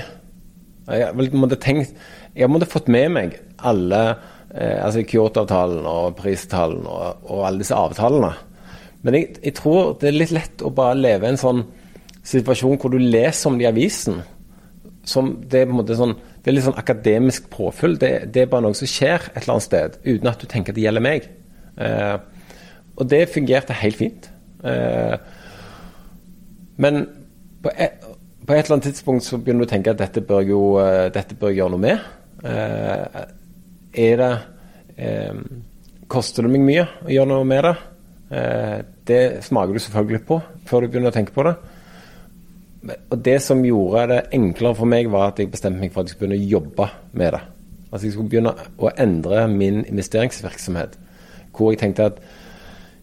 Jeg 0.88 1.32
måtte 1.36 1.58
tenkt 1.60 1.96
Jeg 2.34 2.50
måtte 2.50 2.68
fått 2.70 2.88
med 2.88 3.10
meg 3.12 3.34
alle 3.66 4.00
eh, 4.54 4.78
altså 4.80 5.02
Kyoto-avtalen 5.04 5.86
og 5.86 6.16
Paris-avtalen 6.18 6.86
og, 6.86 7.26
og 7.28 7.44
alle 7.46 7.62
disse 7.62 7.76
avtalene. 7.76 8.30
Men 9.02 9.16
jeg, 9.16 9.34
jeg 9.44 9.56
tror 9.58 9.94
det 10.00 10.10
er 10.10 10.16
litt 10.16 10.34
lett 10.34 10.64
å 10.64 10.72
bare 10.74 10.98
leve 10.98 11.26
i 11.26 11.32
en 11.34 11.40
sånn 11.40 11.64
situasjon 12.26 12.78
hvor 12.80 12.92
du 12.92 13.00
leser 13.00 13.50
om 13.50 13.58
det 13.58 13.66
i 13.66 13.70
avisen. 13.70 14.20
Det, 15.00 15.62
er 15.62 15.66
på 15.66 15.72
en 15.72 15.78
måte 15.78 15.96
sånn, 15.98 16.12
det 16.40 16.50
er 16.50 16.56
litt 16.56 16.66
sånn 16.66 16.80
akademisk 16.80 17.48
påfyll. 17.52 17.96
Det, 18.00 18.12
det 18.32 18.44
er 18.44 18.50
bare 18.52 18.68
noe 18.68 18.76
som 18.76 18.90
skjer 18.90 19.30
et 19.32 19.40
eller 19.42 19.56
annet 19.56 19.66
sted, 19.66 19.96
uten 20.04 20.30
at 20.30 20.42
du 20.42 20.48
tenker 20.50 20.74
at 20.74 20.78
det 20.78 20.84
gjelder 20.84 21.04
meg. 21.04 21.30
Eh, 21.80 22.16
og 23.00 23.08
det 23.08 23.22
fungerte 23.32 23.76
helt 23.80 23.98
fint. 23.98 24.28
Eh, 24.68 25.16
men 26.80 27.02
på 27.64 27.72
et, 27.72 28.04
på 28.50 28.56
et, 28.56 28.64
eller 28.64 28.80
annet 28.80 28.88
tidspunkt 28.88 29.22
så 29.22 29.38
begynner 29.38 29.62
du 29.62 29.68
å 29.68 29.70
tenke 29.70 29.92
at 29.92 30.00
dette 30.00 30.24
bør, 30.26 30.40
jo, 30.42 30.60
uh, 30.82 31.06
dette 31.14 31.36
bør 31.38 31.52
gjøre 31.54 31.70
noe 31.70 31.82
med. 31.84 32.06
Eh, 32.40 33.18
er 34.00 34.14
det 34.16 34.30
eh, 34.96 35.40
Koster 36.08 36.46
det 36.46 36.50
meg 36.54 36.62
mye 36.64 36.86
å 37.04 37.10
gjøre 37.12 37.28
noe 37.28 37.46
med 37.46 37.66
det? 37.68 37.74
det 39.10 39.42
smaker 39.42 39.74
du 39.74 39.82
selvfølgelig 39.82 40.22
på 40.26 40.36
før 40.66 40.84
du 40.84 40.88
begynner 40.92 41.10
å 41.10 41.14
tenke 41.14 41.34
på 41.34 41.44
det. 41.46 41.52
Og 43.10 43.16
Det 43.26 43.36
som 43.42 43.62
gjorde 43.66 44.06
det 44.12 44.18
enklere 44.38 44.78
for 44.78 44.90
meg, 44.90 45.10
var 45.10 45.28
at 45.28 45.42
jeg 45.42 45.50
bestemte 45.52 45.82
meg 45.82 45.92
for 45.92 46.02
at 46.02 46.08
jeg 46.08 46.16
skulle 46.16 46.32
begynne 46.32 46.46
å 46.46 46.52
jobbe 46.54 46.88
med 47.18 47.34
det. 47.34 47.40
Altså 47.90 48.06
Jeg 48.06 48.14
skulle 48.14 48.32
begynne 48.32 48.54
å 48.78 48.92
endre 49.04 49.44
min 49.50 49.82
investeringsvirksomhet. 49.84 50.96
Hvor 51.50 51.74
jeg 51.74 51.82
tenkte 51.82 52.08
at 52.10 52.22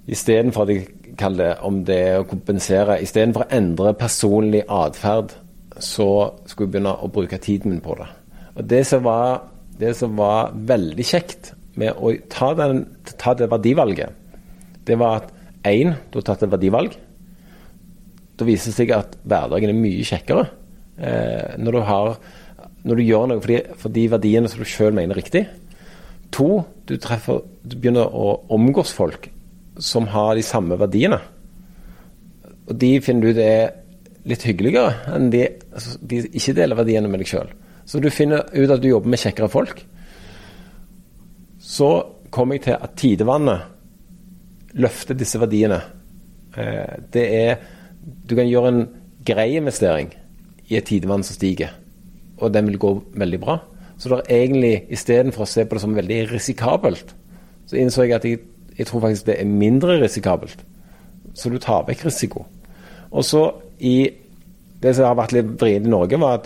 istedenfor 0.08 0.68
at 0.68 0.74
jeg 0.74 1.07
kall 1.20 1.38
det, 1.40 1.52
om 1.66 1.82
det 1.88 1.98
er 2.12 2.22
å 2.22 2.28
kompensere. 2.30 3.00
Istedenfor 3.04 3.46
å 3.46 3.52
endre 3.58 3.94
personlig 3.98 4.64
atferd, 4.72 5.34
så 5.78 6.10
skulle 6.46 6.68
jeg 6.68 6.74
begynne 6.78 6.96
å 6.96 7.10
bruke 7.14 7.40
tiden 7.42 7.74
min 7.74 7.84
på 7.84 7.98
det. 8.00 8.08
Og 8.58 8.66
Det 8.66 8.84
som 8.90 9.04
var, 9.06 9.50
det 9.78 9.94
som 9.98 10.16
var 10.18 10.54
veldig 10.54 11.06
kjekt 11.06 11.52
med 11.78 11.94
å 11.94 12.14
ta, 12.32 12.54
den, 12.58 12.86
ta 13.18 13.36
det 13.38 13.50
verdivalget, 13.52 14.16
det 14.88 14.98
var 14.98 15.22
at 15.22 15.34
én, 15.68 15.94
du 16.10 16.20
har 16.20 16.26
tatt 16.30 16.48
et 16.48 16.54
verdivalg. 16.54 16.96
Da 18.38 18.48
viser 18.48 18.72
det 18.72 18.78
seg 18.80 18.94
at 18.96 19.18
hverdagen 19.28 19.74
er 19.74 19.78
mye 19.78 20.06
kjekkere. 20.08 20.48
Eh, 20.98 21.58
når, 21.62 21.78
du 21.78 21.86
har, 21.86 22.12
når 22.88 23.00
du 23.00 23.06
gjør 23.06 23.30
noe 23.30 23.42
for 23.44 23.54
de, 23.54 23.62
for 23.78 23.94
de 23.94 24.06
verdiene 24.14 24.50
som 24.50 24.62
du 24.62 24.70
sjøl 24.70 24.96
mener 24.96 25.14
er 25.14 25.22
riktig. 25.22 25.46
To, 26.34 26.64
du, 26.90 26.98
treffer, 27.02 27.44
du 27.64 27.78
begynner 27.78 28.10
å 28.10 28.40
omgås 28.54 28.94
folk 28.96 29.30
som 29.80 30.08
har 30.12 30.36
de 30.36 30.46
samme 30.46 30.78
verdiene. 30.80 31.20
Og 32.68 32.76
de 32.80 32.98
finner 33.04 33.30
du 33.30 33.38
det 33.38 33.48
er 33.48 33.76
litt 34.28 34.44
hyggeligere 34.44 35.16
enn 35.16 35.30
de, 35.32 35.46
altså, 35.72 35.96
de 36.04 36.24
ikke 36.36 36.56
deler 36.58 36.80
verdiene 36.80 37.12
med 37.12 37.24
deg 37.24 37.32
sjøl. 37.32 37.52
Så 37.88 38.02
du 38.04 38.10
finner 38.12 38.50
ut 38.52 38.74
at 38.74 38.84
du 38.84 38.90
jobber 38.90 39.14
med 39.14 39.22
kjekkere 39.22 39.52
folk. 39.52 39.80
Så 41.64 41.90
kommer 42.34 42.58
jeg 42.58 42.68
til 42.68 42.76
at 42.76 42.98
tidevannet 43.00 44.78
løfter 44.78 45.16
disse 45.18 45.40
verdiene. 45.40 45.80
Eh, 46.58 46.98
det 47.14 47.26
er 47.40 47.58
Du 48.28 48.36
kan 48.36 48.48
gjøre 48.48 48.70
en 48.72 48.86
grei 49.28 49.58
investering 49.58 50.14
i 50.70 50.78
et 50.78 50.86
tidevann 50.88 51.24
som 51.24 51.36
stiger, 51.36 51.74
og 52.40 52.54
den 52.54 52.70
vil 52.70 52.78
gå 52.80 52.92
veldig 53.20 53.40
bra. 53.42 53.58
Så 53.98 54.10
det 54.10 54.20
er 54.30 54.44
egentlig, 54.46 54.86
istedenfor 54.96 55.44
å 55.44 55.50
se 55.50 55.66
på 55.66 55.76
det 55.76 55.82
som 55.84 55.96
veldig 55.96 56.20
risikabelt, 56.32 57.12
så 57.68 57.76
innså 57.76 58.06
jeg 58.06 58.16
at 58.16 58.26
jeg 58.26 58.40
jeg 58.78 58.88
tror 58.88 59.02
faktisk 59.08 59.26
det 59.28 59.40
er 59.42 59.50
mindre 59.50 59.98
risikabelt. 60.02 60.62
Så 61.34 61.50
du 61.50 61.58
tar 61.62 61.86
vekk 61.88 62.06
risiko. 62.08 62.46
Og 63.12 63.26
så 63.26 63.50
i 63.80 64.10
Det 64.78 64.92
som 64.94 65.08
har 65.08 65.16
vært 65.18 65.32
litt 65.34 65.48
vrient 65.58 65.88
i 65.88 65.90
Norge, 65.90 66.20
var 66.22 66.36
at 66.38 66.44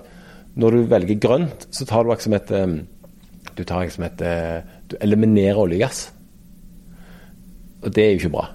når 0.55 0.71
du 0.71 0.85
velger 0.87 1.17
grønt, 1.19 1.65
så 1.67 1.83
tar 1.85 2.05
du 2.07 2.13
som 2.15 2.33
et 2.33 2.51
um, 2.51 2.87
Du 3.57 3.63
tar 3.63 3.89
som 3.89 4.05
et 4.07 4.21
uh, 4.21 4.63
Du 4.87 4.95
eliminerer 5.01 5.59
olje 5.59 5.75
og 5.75 5.81
gass. 5.81 6.13
Og 7.83 7.91
det 7.95 8.03
er 8.03 8.11
jo 8.11 8.19
ikke 8.21 8.33
bra. 8.37 8.45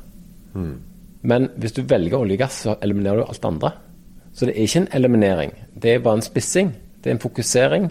Mm. 0.54 0.80
Men 1.22 1.48
hvis 1.56 1.72
du 1.72 1.82
velger 1.82 2.16
olje 2.18 2.38
og 2.38 2.38
gass, 2.38 2.62
så 2.64 2.76
eliminerer 2.80 3.20
du 3.20 3.26
alt 3.28 3.44
andre. 3.44 3.72
Så 4.32 4.46
det 4.46 4.54
er 4.54 4.62
ikke 4.62 4.80
en 4.80 4.92
eliminering. 4.94 5.52
Det 5.82 5.92
er 5.92 6.04
bare 6.04 6.22
en 6.22 6.22
spissing. 6.22 6.72
Det 7.04 7.10
er 7.10 7.14
en 7.16 7.20
fokusering. 7.20 7.90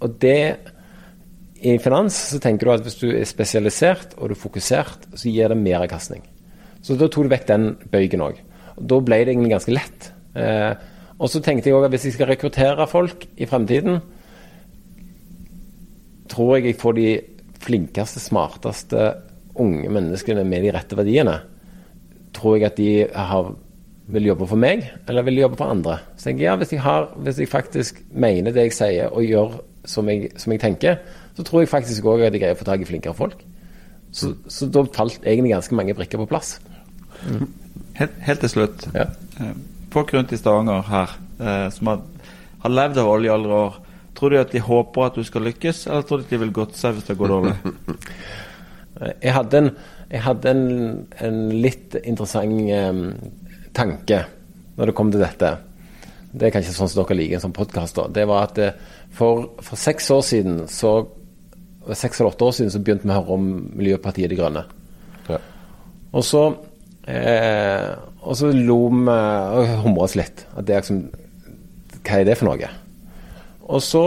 Og 0.00 0.22
det 0.22 0.56
i 1.58 1.78
finans 1.82 2.16
så 2.32 2.38
tenker 2.42 2.68
du 2.68 2.72
at 2.74 2.84
hvis 2.86 2.98
du 3.00 3.08
er 3.10 3.26
spesialisert 3.26 4.14
og 4.18 4.30
du 4.30 4.36
er 4.36 4.42
fokusert, 4.42 5.08
så 5.14 5.30
gir 5.30 5.50
det 5.50 5.58
mer 5.58 5.82
avkastning. 5.82 6.22
Så 6.82 6.94
da 6.94 7.08
tok 7.10 7.26
du 7.26 7.32
vekk 7.32 7.48
den 7.48 7.72
bøygen 7.90 8.22
òg. 8.22 8.38
Da 8.78 9.00
ble 9.02 9.18
det 9.24 9.32
egentlig 9.32 9.56
ganske 9.56 9.74
lett. 9.74 10.10
Eh, 10.38 10.72
og 11.18 11.30
så 11.32 11.42
tenkte 11.42 11.70
jeg 11.70 11.74
òg 11.74 11.88
at 11.88 11.94
hvis 11.94 12.06
jeg 12.06 12.14
skal 12.14 12.30
rekruttere 12.30 12.86
folk 12.90 13.26
i 13.36 13.48
fremtiden, 13.50 13.98
tror 16.30 16.56
jeg 16.56 16.68
jeg 16.68 16.78
får 16.78 16.98
de 16.98 17.08
flinkeste, 17.64 18.22
smarteste 18.22 19.08
unge 19.58 19.90
menneskene 19.90 20.44
med 20.46 20.62
de 20.62 20.74
rette 20.76 20.98
verdiene. 20.98 21.40
Tror 22.36 22.58
jeg 22.58 22.68
at 22.68 22.78
de 22.78 22.90
har, 23.10 23.50
vil 24.14 24.28
jobbe 24.30 24.46
for 24.46 24.60
meg, 24.60 24.84
eller 25.08 25.26
vil 25.26 25.42
jobbe 25.42 25.58
for 25.58 25.74
andre. 25.74 25.98
Så 26.14 26.28
tenker 26.28 26.44
jeg, 26.44 26.52
ja, 26.52 26.58
hvis 26.60 26.74
jeg, 26.76 26.84
har, 26.86 27.10
hvis 27.16 27.42
jeg 27.42 27.50
faktisk 27.50 28.04
mener 28.10 28.54
det 28.54 28.68
jeg 28.68 28.78
sier 28.78 29.10
og 29.10 29.26
gjør 29.26 29.58
som 29.88 30.08
jeg, 30.10 30.30
som 30.38 30.52
jeg 30.54 30.62
tenker, 30.62 31.00
så 31.38 31.44
tror 31.46 31.62
jeg 31.62 31.70
faktisk 31.70 32.06
òg 32.10 32.24
at 32.26 32.34
jeg 32.34 32.42
greier 32.42 32.56
å 32.56 32.58
få 32.58 32.66
tak 32.66 32.82
i 32.82 32.86
flinkere 32.88 33.14
folk. 33.14 33.44
Så, 34.10 34.32
så, 34.50 34.66
da 34.66 34.82
falt 34.90 35.20
egentlig 35.22 35.52
ganske 35.52 35.76
mange 35.78 35.94
brikker 35.94 36.18
på 36.18 36.26
plass. 36.26 36.56
Mm. 37.22 37.44
Helt, 38.00 38.16
helt, 38.26 38.40
til 38.42 38.50
slutt. 38.50 38.86
Ja. 38.90 39.04
Eh, 39.38 39.52
folk 39.94 40.10
rundt 40.16 40.32
i 40.34 40.38
Stavanger 40.40 40.82
her 40.88 41.12
eh, 41.38 41.68
som 41.74 41.92
har, 41.92 42.00
har, 42.64 42.72
levd 42.74 42.98
av 43.04 43.10
olje 43.12 43.30
i 43.30 43.32
alle 43.36 43.60
år, 43.60 43.76
tror 44.18 44.34
de 44.34 44.40
at 44.40 44.56
de 44.56 44.64
håper 44.66 45.06
at 45.06 45.20
du 45.20 45.22
skal 45.28 45.46
lykkes, 45.46 45.84
eller 45.86 46.08
tror 46.08 46.18
de 46.18 46.26
at 46.26 46.34
de 46.34 46.40
vil 46.42 46.56
godte 46.56 46.80
seg 46.80 46.96
hvis 46.96 47.06
det 47.06 47.18
går 47.20 47.34
dårlig? 47.36 47.54
jeg 49.26 49.36
hadde 49.36 49.62
en, 49.62 49.70
jeg 50.10 50.24
hadde 50.24 50.54
en, 50.56 50.66
en 51.28 51.38
litt 51.54 51.94
interessant 52.02 52.72
um, 52.90 53.04
tanke 53.78 54.24
når 54.78 54.90
det 54.90 54.96
kom 54.98 55.14
til 55.14 55.22
dette. 55.22 55.52
Det 56.34 56.48
er 56.48 56.56
kanskje 56.56 56.74
sånn 56.74 56.90
som 56.90 57.04
dere 57.04 57.20
liker 57.20 57.38
en 57.38 57.46
sånn 57.46 57.54
podkast. 57.54 58.02
Det 58.14 58.26
var 58.26 58.50
at 58.50 58.58
uh, 58.58 58.98
for, 59.14 59.52
for 59.62 59.78
seks 59.78 60.10
år 60.14 60.26
siden 60.26 60.66
så 60.72 60.96
seks 61.96 62.20
eller 62.20 62.34
åtte 62.34 62.44
år 62.44 62.56
siden 62.58 62.72
så 62.74 62.80
begynte 62.84 63.06
vi 63.06 63.14
å 63.14 63.20
høre 63.20 63.36
om 63.38 63.46
Miljøpartiet 63.78 64.32
De 64.32 64.36
Grønne. 64.38 64.64
Ja. 65.28 65.38
Og 66.12 66.24
så 66.26 66.42
eh, 67.08 67.92
og 68.28 68.36
så 68.36 68.50
lo 68.52 68.80
vi 68.92 69.04
og 69.08 69.74
humret 69.84 70.04
oss 70.08 70.16
litt. 70.18 70.44
At 70.56 70.66
det 70.68 70.74
er 70.74 70.82
liksom 70.82 71.04
Hva 72.04 72.18
er 72.18 72.28
det 72.28 72.36
for 72.40 72.50
noe? 72.50 72.70
Og 73.68 73.82
så 73.84 74.04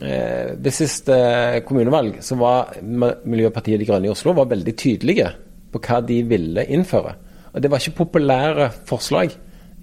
eh, 0.00 0.54
Ved 0.56 0.74
siste 0.74 1.16
kommunevalg 1.68 2.20
så 2.24 2.38
var 2.40 2.74
Miljøpartiet 2.82 3.82
De 3.82 3.88
Grønne 3.88 4.10
i 4.10 4.14
Oslo 4.14 4.34
var 4.38 4.50
veldig 4.50 4.74
tydelige 4.78 5.30
på 5.72 5.80
hva 5.80 6.02
de 6.04 6.18
ville 6.28 6.66
innføre. 6.68 7.14
Og 7.52 7.62
det 7.62 7.70
var 7.72 7.80
ikke 7.80 8.02
populære 8.04 8.68
forslag. 8.88 9.32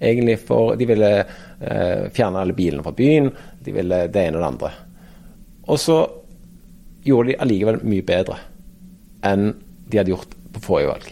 egentlig 0.00 0.38
for 0.38 0.76
De 0.76 0.86
ville 0.86 1.10
eh, 1.18 2.10
fjerne 2.14 2.40
alle 2.40 2.54
bilene 2.54 2.82
fra 2.82 2.92
byen. 2.92 3.30
De 3.64 3.72
ville 3.72 4.06
det 4.08 4.22
ene 4.26 4.38
og 4.38 4.42
det 4.42 4.50
andre. 4.52 4.70
Og 5.66 5.78
så 5.78 5.98
gjorde 7.06 7.32
de 7.32 7.38
allikevel 7.40 7.80
mye 7.86 8.04
bedre 8.06 8.38
enn 9.26 9.52
de 9.90 9.98
hadde 9.98 10.12
gjort 10.12 10.36
på 10.54 10.62
forrige 10.64 10.90
valg. 10.92 11.08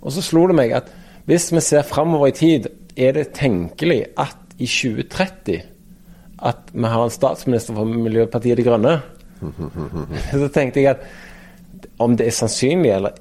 Og 0.00 0.14
så 0.14 0.24
slo 0.24 0.46
det 0.48 0.56
meg 0.56 0.74
at 0.76 0.88
hvis 1.28 1.50
vi 1.52 1.62
ser 1.62 1.86
framover 1.86 2.30
i 2.30 2.36
tid, 2.36 2.68
er 2.96 3.14
det 3.16 3.32
tenkelig 3.36 4.02
at 4.18 4.36
i 4.58 4.66
2030 4.66 5.60
at 6.40 6.70
vi 6.72 6.88
har 6.88 7.04
en 7.04 7.12
statsminister 7.12 7.76
for 7.76 7.84
Miljøpartiet 7.84 8.58
De 8.58 8.64
Grønne? 8.64 8.94
Så 10.32 10.48
tenkte 10.52 10.82
jeg 10.82 10.96
at 10.96 11.04
om 12.00 12.16
det 12.16 12.26
er 12.28 12.36
sannsynlig 12.36 12.92
eller 12.92 13.16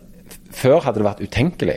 Før 0.55 0.81
hadde 0.83 0.99
det 0.99 1.05
vært 1.05 1.21
utenkelig, 1.21 1.75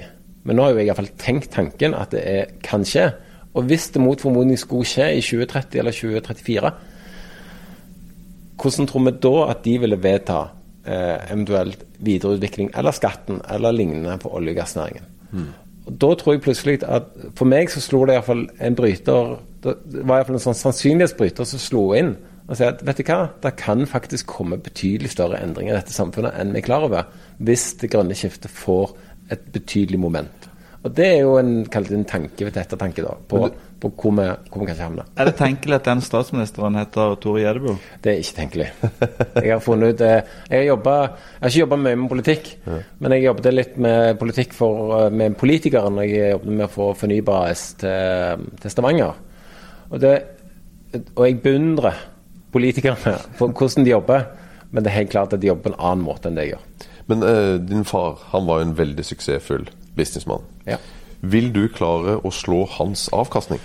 men 0.48 0.56
nå 0.56 0.64
har 0.64 0.72
jo 0.72 0.78
jeg 0.80 0.88
iallfall 0.88 1.10
tenkt 1.20 1.50
tanken 1.52 1.92
at 1.94 2.14
det 2.14 2.22
er, 2.24 2.54
kan 2.64 2.86
skje. 2.88 3.10
Og 3.52 3.66
hvis 3.68 3.90
det 3.92 4.00
mot 4.00 4.20
formodning 4.20 4.56
skulle 4.58 4.88
skje 4.88 5.10
i 5.18 5.20
2030 5.20 5.82
eller 5.82 5.92
2034, 5.92 6.70
hvordan 8.62 8.88
tror 8.88 9.06
vi 9.06 9.14
da 9.24 9.34
at 9.50 9.64
de 9.64 9.78
ville 9.82 9.98
vedta 10.02 10.38
eh, 10.86 11.18
eventuelt 11.32 11.84
videreutvikling 11.98 12.70
eller 12.78 12.94
skatten 12.94 13.42
eller 13.50 13.74
lignende 13.74 14.18
på 14.22 14.30
olje- 14.30 14.54
og 14.54 14.62
gassnæringen? 14.62 15.08
Mm. 15.32 15.48
Og 15.86 15.92
Da 15.98 16.14
tror 16.14 16.32
jeg 16.32 16.42
plutselig 16.42 16.82
at 16.86 17.08
For 17.34 17.48
meg 17.48 17.70
så 17.70 17.80
slo 17.82 18.04
det 18.06 18.14
iallfall 18.14 18.44
en 18.60 18.74
bryter 18.78 19.38
Det 19.64 20.04
var 20.06 20.20
iallfall 20.20 20.36
en 20.36 20.44
sånn 20.44 20.58
sannsynlighetsbryter 20.58 21.48
som 21.48 21.58
slo 21.58 21.88
inn 21.98 22.16
og 22.50 22.58
sa 22.58 22.68
at 22.72 22.80
vet 22.84 22.98
du 22.98 23.06
hva, 23.06 23.30
det 23.40 23.52
kan 23.56 23.84
faktisk 23.86 24.26
komme 24.26 24.58
betydelig 24.60 25.12
større 25.14 25.38
endringer 25.40 25.72
i 25.72 25.78
dette 25.78 25.94
samfunnet 25.94 26.34
enn 26.36 26.50
vi 26.52 26.58
er 26.58 26.66
klar 26.66 26.84
over, 26.88 27.06
hvis 27.38 27.68
det 27.80 27.92
grønne 27.92 28.16
skiftet 28.18 28.50
får 28.50 28.90
et 29.32 29.44
betydelig 29.54 30.00
moment. 30.02 30.48
Og 30.82 30.90
Det 30.90 31.06
er 31.06 31.20
jo 31.22 31.36
en, 31.38 31.62
en 31.62 32.04
tanke 32.04 32.44
ved 32.44 32.58
ettertanke 32.58 33.04
da, 33.06 33.14
på, 33.30 33.44
på 33.82 33.90
hvor 33.90 34.14
vi, 34.14 34.26
hvor 34.50 34.62
vi 34.62 34.68
kanskje 34.68 34.86
havner. 34.86 35.08
Er 35.18 35.28
det 35.28 35.34
tenkelig 35.38 35.76
at 35.78 35.88
den 35.88 36.02
statsministeren 36.04 36.78
heter 36.78 37.16
Tore 37.22 37.42
Gjedebo? 37.42 37.74
Det 38.04 38.12
er 38.12 38.20
ikke 38.22 38.36
tenkelig. 38.36 38.68
Jeg 39.42 39.50
har 39.50 39.62
funnet 39.64 39.96
ut 39.96 40.04
eh, 40.06 40.20
Jeg 40.50 40.60
har, 40.60 40.66
jobbet, 40.68 41.18
jeg 41.32 41.42
har 41.42 41.52
ikke 41.52 41.62
jobba 41.64 41.80
mye 41.82 41.98
med 41.98 42.12
politikk, 42.12 42.52
men 42.98 43.16
jeg 43.16 43.26
jobbet 43.26 43.50
litt 43.56 43.74
med 43.82 44.20
politikk 44.20 44.54
for, 44.56 44.94
eh, 45.00 45.10
med 45.10 45.36
politikere 45.40 45.90
når 45.90 46.08
jeg 46.08 46.30
jobbet 46.36 46.54
med 46.60 46.66
å 46.68 46.72
få 46.76 46.88
Fornybar 47.02 47.50
AS 47.50 47.66
til, 47.82 48.46
til 48.62 48.74
Stavanger. 48.74 49.18
Og, 49.90 49.98
det, 50.00 50.14
og 51.16 51.26
jeg 51.26 51.42
beundrer 51.42 52.00
politikerne 52.54 53.18
for 53.38 53.50
hvordan 53.50 53.86
de 53.88 53.94
jobber, 53.96 54.26
men 54.70 54.84
det 54.84 54.92
er 54.92 55.00
helt 55.02 55.12
klart 55.12 55.34
at 55.34 55.42
de 55.42 55.50
jobber 55.50 55.68
på 55.68 55.74
en 55.74 55.80
annen 55.90 56.06
måte 56.06 56.30
enn 56.30 56.38
det 56.38 56.46
jeg 56.46 56.54
gjør. 56.54 56.88
Men 57.10 57.24
uh, 57.26 57.54
din 57.58 57.84
far 57.84 58.20
han 58.30 58.46
var 58.46 58.60
jo 58.60 58.70
en 58.70 58.76
veldig 58.78 59.04
suksessfull 59.04 59.66
businessmann. 59.98 60.44
Ja. 60.68 60.78
Vil 61.22 61.52
du 61.54 61.68
klare 61.70 62.16
å 62.18 62.32
slå 62.34 62.64
hans 62.78 63.06
avkastning? 63.14 63.62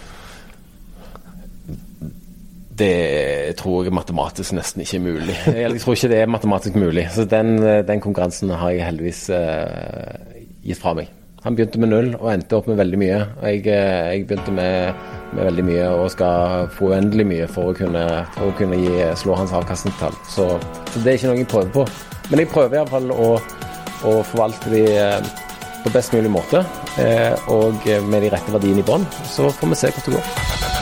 Det 2.78 3.56
tror 3.58 3.88
jeg 3.88 3.96
matematisk 3.98 4.54
nesten 4.54 4.84
ikke 4.84 5.00
er 5.00 5.06
mulig. 5.08 5.38
Jeg 5.50 5.82
tror 5.82 5.98
ikke 5.98 6.12
det 6.12 6.20
er 6.22 6.30
matematisk 6.30 6.78
mulig. 6.78 7.08
Så 7.16 7.26
den, 7.26 7.58
den 7.88 8.04
konkurransen 8.04 8.54
har 8.54 8.76
jeg 8.76 8.86
heldigvis 8.86 9.24
uh, 9.34 10.14
gitt 10.62 10.78
fra 10.78 10.94
meg. 11.00 11.10
Han 11.48 11.56
begynte 11.56 11.80
med 11.82 11.90
null 11.90 12.10
og 12.18 12.28
endte 12.34 12.58
opp 12.58 12.68
med 12.70 12.78
veldig 12.78 13.00
mye. 13.00 13.18
Jeg, 13.46 13.62
eh, 13.72 14.08
jeg 14.12 14.26
begynte 14.28 14.52
med, 14.52 15.04
med 15.32 15.46
veldig 15.48 15.64
mye 15.64 15.90
og 15.96 16.10
skal 16.12 16.66
få 16.76 16.90
uendelig 16.92 17.26
mye 17.30 17.48
for 17.48 17.72
å 17.72 17.76
kunne, 17.78 18.04
for 18.36 18.50
å 18.50 18.56
kunne 18.58 18.80
gi, 18.82 19.06
slå 19.22 19.38
hans 19.38 19.54
avkastningstall. 19.56 20.18
Så, 20.28 20.48
så 20.92 21.04
det 21.06 21.14
er 21.14 21.20
ikke 21.20 21.32
noe 21.32 21.40
jeg 21.40 21.50
prøver 21.54 21.74
på. 21.78 21.86
Men 22.32 22.42
jeg 22.44 22.52
prøver 22.52 22.82
iallfall 22.82 23.14
å, 23.14 23.30
å 24.10 24.16
forvalte 24.28 24.74
de 24.74 24.84
eh, 24.98 25.30
på 25.88 25.94
best 25.94 26.14
mulig 26.14 26.32
måte, 26.32 26.66
eh, 27.00 27.50
og 27.54 27.88
med 28.10 28.26
de 28.26 28.34
rette 28.34 28.56
verdiene 28.56 28.84
i 28.84 28.88
bånn. 28.88 29.08
Så 29.24 29.52
får 29.52 29.74
vi 29.74 29.80
se 29.84 29.94
hvordan 29.96 30.18
det 30.18 30.20
går. 30.20 30.77